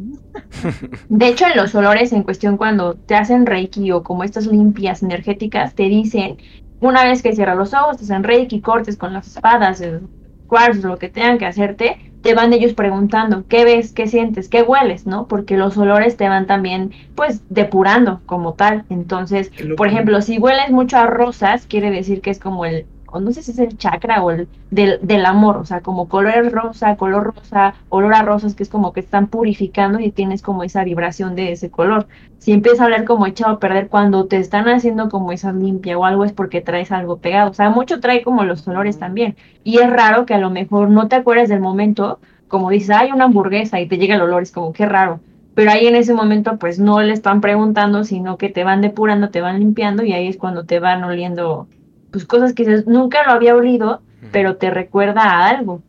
de 1.09 1.27
hecho 1.29 1.47
en 1.47 1.57
los 1.57 1.75
olores 1.75 2.13
en 2.13 2.23
cuestión 2.23 2.57
cuando 2.57 2.95
te 2.95 3.15
hacen 3.15 3.47
reiki 3.47 3.91
o 3.93 4.03
como 4.03 4.25
estas 4.25 4.47
limpias 4.47 5.03
energéticas 5.03 5.75
te 5.75 5.85
dicen 5.85 6.37
una 6.81 7.05
vez 7.05 7.23
que 7.23 7.35
cierras 7.35 7.57
los 7.57 7.73
ojos, 7.73 7.97
te 7.97 8.05
hacen 8.05 8.25
reiki, 8.25 8.61
cortes 8.61 8.97
con 8.97 9.13
las 9.13 9.27
espadas, 9.27 9.81
el 9.81 10.03
cuarzo, 10.47 10.89
lo 10.89 10.99
que 10.99 11.09
tengan 11.09 11.39
que 11.39 11.47
hacerte, 11.47 12.13
te 12.25 12.35
van 12.35 12.55
ellos 12.55 12.73
preguntando, 12.73 13.45
¿qué 13.49 13.67
ves? 13.67 13.93
¿Qué 13.93 14.07
sientes? 14.07 14.49
¿Qué 14.49 14.63
hueles? 14.63 15.07
¿No? 15.07 15.29
Porque 15.29 15.59
los 15.59 15.77
olores 15.77 16.17
te 16.17 16.27
van 16.27 16.47
también, 16.47 16.93
pues, 17.15 17.43
depurando 17.51 18.23
como 18.25 18.55
tal. 18.55 18.87
Entonces, 18.89 19.53
por 19.77 19.89
ejemplo, 19.89 20.23
si 20.23 20.39
hueles 20.39 20.71
mucho 20.71 20.97
a 20.97 21.07
rosas, 21.07 21.67
quiere 21.67 21.91
decir 21.91 22.23
que 22.23 22.31
es 22.31 22.39
como 22.39 22.65
el 22.65 22.87
no 23.21 23.33
sé 23.33 23.43
si 23.43 23.53
es 23.53 23.59
el 23.59 23.77
chakra 23.77 24.23
o 24.23 24.31
el 24.31 24.49
del, 24.71 24.99
del 25.03 25.27
amor, 25.27 25.57
o 25.57 25.65
sea, 25.65 25.81
como 25.81 26.09
color 26.09 26.51
rosa, 26.53 26.97
color 26.97 27.35
rosa, 27.35 27.75
olor 27.89 28.15
a 28.15 28.23
rosas, 28.23 28.55
que 28.55 28.63
es 28.63 28.69
como 28.69 28.93
que 28.93 29.01
están 29.01 29.29
purificando 29.29 30.01
y 30.01 30.11
tienes 30.13 30.43
como 30.43 30.65
esa 30.65 30.85
vibración 30.85 31.35
de 31.35 31.53
ese 31.53 31.71
color. 31.71 32.07
Si 32.39 32.53
empieza 32.53 32.83
a 32.83 32.87
hablar 32.87 33.05
como 33.05 33.27
echado 33.27 33.55
a 33.55 33.59
perder 33.59 33.89
cuando 33.89 34.27
te 34.27 34.37
están 34.39 34.69
haciendo 34.69 35.09
como 35.09 35.33
esa 35.33 35.53
limpia 35.53 35.99
o 35.99 36.05
algo 36.05 36.25
es 36.25 36.33
porque 36.33 36.61
traes 36.61 36.93
algo 36.93 37.19
pegado, 37.19 37.51
o 37.51 37.55
sea, 37.55 37.71
mucho 37.71 38.01
trae 38.01 38.23
como 38.23 38.45
los 38.45 38.67
olores 38.69 38.99
también. 38.99 39.37
Y 39.65 39.79
es 39.79 39.91
raro 39.91 40.27
que 40.27 40.35
a 40.35 40.39
lo 40.39 40.51
mejor 40.51 40.91
no 40.91 41.09
te 41.09 41.17
acuerdes 41.17 41.49
del 41.49 41.61
momento, 41.61 42.21
como 42.49 42.71
dices, 42.71 42.91
hay 42.91 43.13
una 43.13 43.25
hamburguesa 43.25 43.81
y 43.81 43.89
te 43.89 43.99
llega 43.99 44.17
el 44.17 44.23
olor, 44.23 44.43
es 44.43 44.53
como 44.53 44.73
qué 44.73 44.87
raro 44.87 45.21
pero 45.55 45.71
ahí 45.71 45.87
en 45.87 45.95
ese 45.97 46.15
momento 46.15 46.59
pues 46.59 46.79
no 46.79 47.01
le 47.01 47.13
están 47.13 47.41
preguntando, 47.41 48.05
sino 48.05 48.37
que 48.39 48.49
te 48.49 48.65
van 48.65 48.81
depurando, 48.81 49.31
te 49.31 49.41
van 49.41 49.61
limpiando 49.61 50.03
y 50.05 50.13
ahí 50.13 50.27
es 50.27 50.37
cuando 50.37 50.65
te 50.65 50.81
van 50.81 51.05
oliendo 51.05 51.69
pues 52.15 52.27
cosas 52.27 52.53
que 52.53 52.85
nunca 52.87 53.27
lo 53.27 53.33
había 53.33 53.57
olido, 53.57 54.01
pero 54.31 54.55
te 54.55 54.71
recuerda 54.71 55.23
a 55.23 55.49
algo 55.49 55.83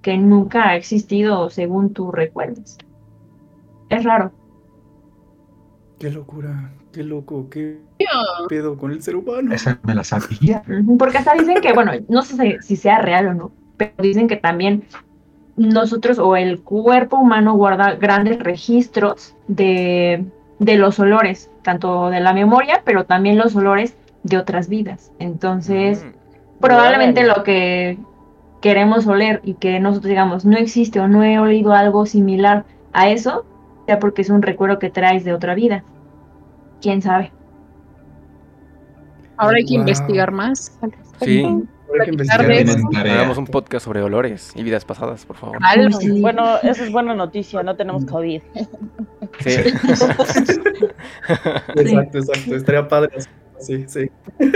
que 0.00 0.16
nunca 0.16 0.68
ha 0.68 0.76
existido 0.76 1.50
según 1.50 1.92
tú 1.92 2.12
recuerdes. 2.12 2.78
Es 3.88 4.04
raro. 4.04 4.30
Qué 5.98 6.08
locura, 6.12 6.70
qué 6.92 7.02
loco, 7.02 7.48
qué 7.50 7.80
pedo 8.48 8.76
con 8.76 8.92
el 8.92 9.02
ser 9.02 9.16
humano. 9.16 9.52
Esa 9.52 9.80
me 9.82 9.96
la 9.96 10.04
sabía. 10.04 10.62
Porque 11.00 11.18
hasta 11.18 11.34
dicen 11.34 11.60
que, 11.60 11.72
bueno, 11.72 11.90
no 12.08 12.22
sé 12.22 12.62
si 12.62 12.76
sea 12.76 13.00
real 13.00 13.26
o 13.26 13.34
no, 13.34 13.50
pero 13.76 13.94
dicen 13.98 14.28
que 14.28 14.36
también 14.36 14.84
nosotros 15.56 16.20
o 16.20 16.36
el 16.36 16.60
cuerpo 16.60 17.16
humano 17.16 17.54
guarda 17.54 17.96
grandes 17.96 18.38
registros 18.38 19.34
de, 19.48 20.24
de 20.60 20.76
los 20.76 21.00
olores, 21.00 21.50
tanto 21.62 22.08
de 22.08 22.20
la 22.20 22.32
memoria, 22.32 22.82
pero 22.84 23.04
también 23.04 23.36
los 23.36 23.56
olores 23.56 23.96
de 24.22 24.36
otras 24.36 24.68
vidas. 24.68 25.12
Entonces, 25.18 26.04
mm. 26.04 26.60
probablemente 26.60 27.24
lo 27.24 27.42
que 27.42 27.98
queremos 28.60 29.06
oler 29.06 29.40
y 29.44 29.54
que 29.54 29.80
nosotros 29.80 30.08
digamos 30.08 30.44
no 30.44 30.56
existe 30.56 31.00
o 31.00 31.08
no 31.08 31.24
he 31.24 31.38
oído 31.38 31.72
algo 31.72 32.06
similar 32.06 32.64
a 32.92 33.10
eso, 33.10 33.44
sea 33.86 33.98
porque 33.98 34.22
es 34.22 34.30
un 34.30 34.42
recuerdo 34.42 34.78
que 34.78 34.90
traes 34.90 35.24
de 35.24 35.32
otra 35.32 35.54
vida. 35.54 35.84
¿Quién 36.80 37.02
sabe? 37.02 37.32
Ahora 39.36 39.56
hay 39.58 39.64
que 39.64 39.74
investigar 39.74 40.30
más. 40.30 40.78
Sí. 41.20 41.44
Hagamos 42.94 43.38
un 43.38 43.46
podcast 43.46 43.84
sobre 43.84 44.02
olores 44.02 44.52
y 44.54 44.62
vidas 44.62 44.84
pasadas, 44.84 45.26
por 45.26 45.36
favor. 45.36 45.58
Bueno, 46.20 46.58
eso 46.62 46.84
es 46.84 46.92
buena 46.92 47.14
noticia, 47.14 47.62
no 47.62 47.76
tenemos 47.76 48.04
COVID. 48.06 48.40
Sí. 49.40 49.50
exacto, 51.76 52.18
exacto. 52.18 52.54
Estaría 52.54 52.88
padre 52.88 53.10
Sí, 53.62 53.84
sí. 53.88 54.10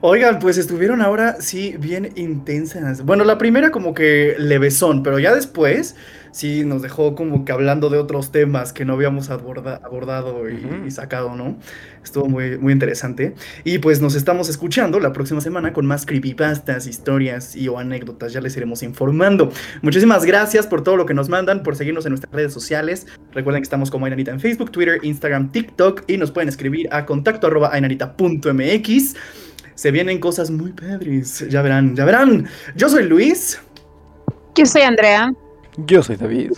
Oigan, 0.00 0.38
pues 0.38 0.58
estuvieron 0.58 1.00
ahora 1.00 1.40
sí 1.40 1.76
bien 1.78 2.12
intensas. 2.16 3.04
Bueno, 3.04 3.24
la 3.24 3.38
primera 3.38 3.70
como 3.70 3.94
que 3.94 4.34
levesón, 4.38 5.02
pero 5.02 5.18
ya 5.18 5.34
después 5.34 5.96
sí 6.34 6.64
nos 6.64 6.82
dejó 6.82 7.14
como 7.14 7.44
que 7.44 7.52
hablando 7.52 7.90
de 7.90 7.98
otros 7.98 8.32
temas 8.32 8.72
que 8.72 8.84
no 8.84 8.94
habíamos 8.94 9.30
abordado 9.30 10.50
y, 10.50 10.90
sacado, 10.90 11.36
¿no? 11.36 11.56
Estuvo 12.02 12.28
muy, 12.28 12.58
muy 12.58 12.72
interesante. 12.72 13.34
Y 13.62 13.78
pues 13.78 14.00
nos 14.00 14.16
estamos 14.16 14.48
escuchando 14.48 14.98
la 14.98 15.12
próxima 15.12 15.40
semana 15.40 15.72
con 15.72 15.86
más 15.86 16.04
creepypastas, 16.04 16.88
historias 16.88 17.54
y 17.54 17.68
o 17.68 17.78
anécdotas. 17.78 18.32
Ya 18.32 18.40
les 18.40 18.56
iremos 18.56 18.82
informando. 18.82 19.52
Muchísimas 19.80 20.24
gracias 20.24 20.66
por 20.66 20.82
todo 20.82 20.96
lo 20.96 21.06
que 21.06 21.14
nos 21.14 21.28
mandan, 21.28 21.62
por 21.62 21.76
seguirnos 21.76 22.04
en 22.04 22.10
nuestras 22.10 22.34
redes 22.34 22.52
sociales. 22.52 23.06
Recuerden 23.32 23.62
que 23.62 23.66
estamos 23.66 23.92
como 23.92 24.06
Ainanita 24.06 24.32
en 24.32 24.40
Facebook, 24.40 24.72
Twitter, 24.72 24.98
Instagram, 25.04 25.52
TikTok 25.52 26.02
y 26.08 26.16
nos 26.16 26.32
pueden 26.32 26.48
escribir 26.48 26.88
a 26.90 27.06
contacto 27.06 27.46
arroba 27.46 27.72
ainanita.mx. 27.72 29.14
Se 29.76 29.90
vienen 29.92 30.18
cosas 30.18 30.50
muy 30.50 30.72
padres. 30.72 31.48
Ya 31.48 31.62
verán, 31.62 31.94
ya 31.94 32.04
verán. 32.04 32.48
Yo 32.74 32.88
soy 32.88 33.04
Luis. 33.04 33.60
Yo 34.56 34.66
soy 34.66 34.82
Andrea. 34.82 35.32
Yo 35.76 36.02
soy 36.02 36.16
David. 36.16 36.52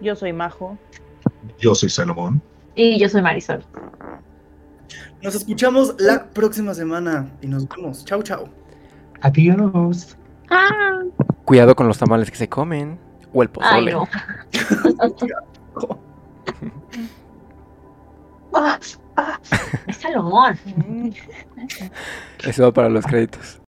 Yo 0.00 0.16
soy 0.16 0.32
Majo. 0.32 0.76
Yo 1.58 1.74
soy 1.74 1.88
Salomón. 1.88 2.42
Y 2.74 2.98
yo 2.98 3.08
soy 3.08 3.22
Marisol. 3.22 3.64
Nos 5.22 5.34
escuchamos 5.34 5.94
la 5.98 6.28
próxima 6.30 6.74
semana 6.74 7.30
y 7.40 7.46
nos 7.46 7.68
vemos. 7.68 8.04
Chau, 8.04 8.22
chau. 8.22 8.48
Adiós. 9.22 10.16
Ah. 10.50 11.02
Cuidado 11.44 11.74
con 11.74 11.88
los 11.88 11.98
tamales 11.98 12.30
que 12.30 12.36
se 12.36 12.48
comen. 12.48 12.98
O 13.32 13.42
el 13.42 13.48
pozole. 13.48 13.92
Ay, 13.92 13.94
no. 13.94 14.08
es 19.86 19.96
Salomón. 19.96 20.58
Eso 22.44 22.62
va 22.64 22.72
para 22.72 22.88
los 22.88 23.06
créditos. 23.06 23.60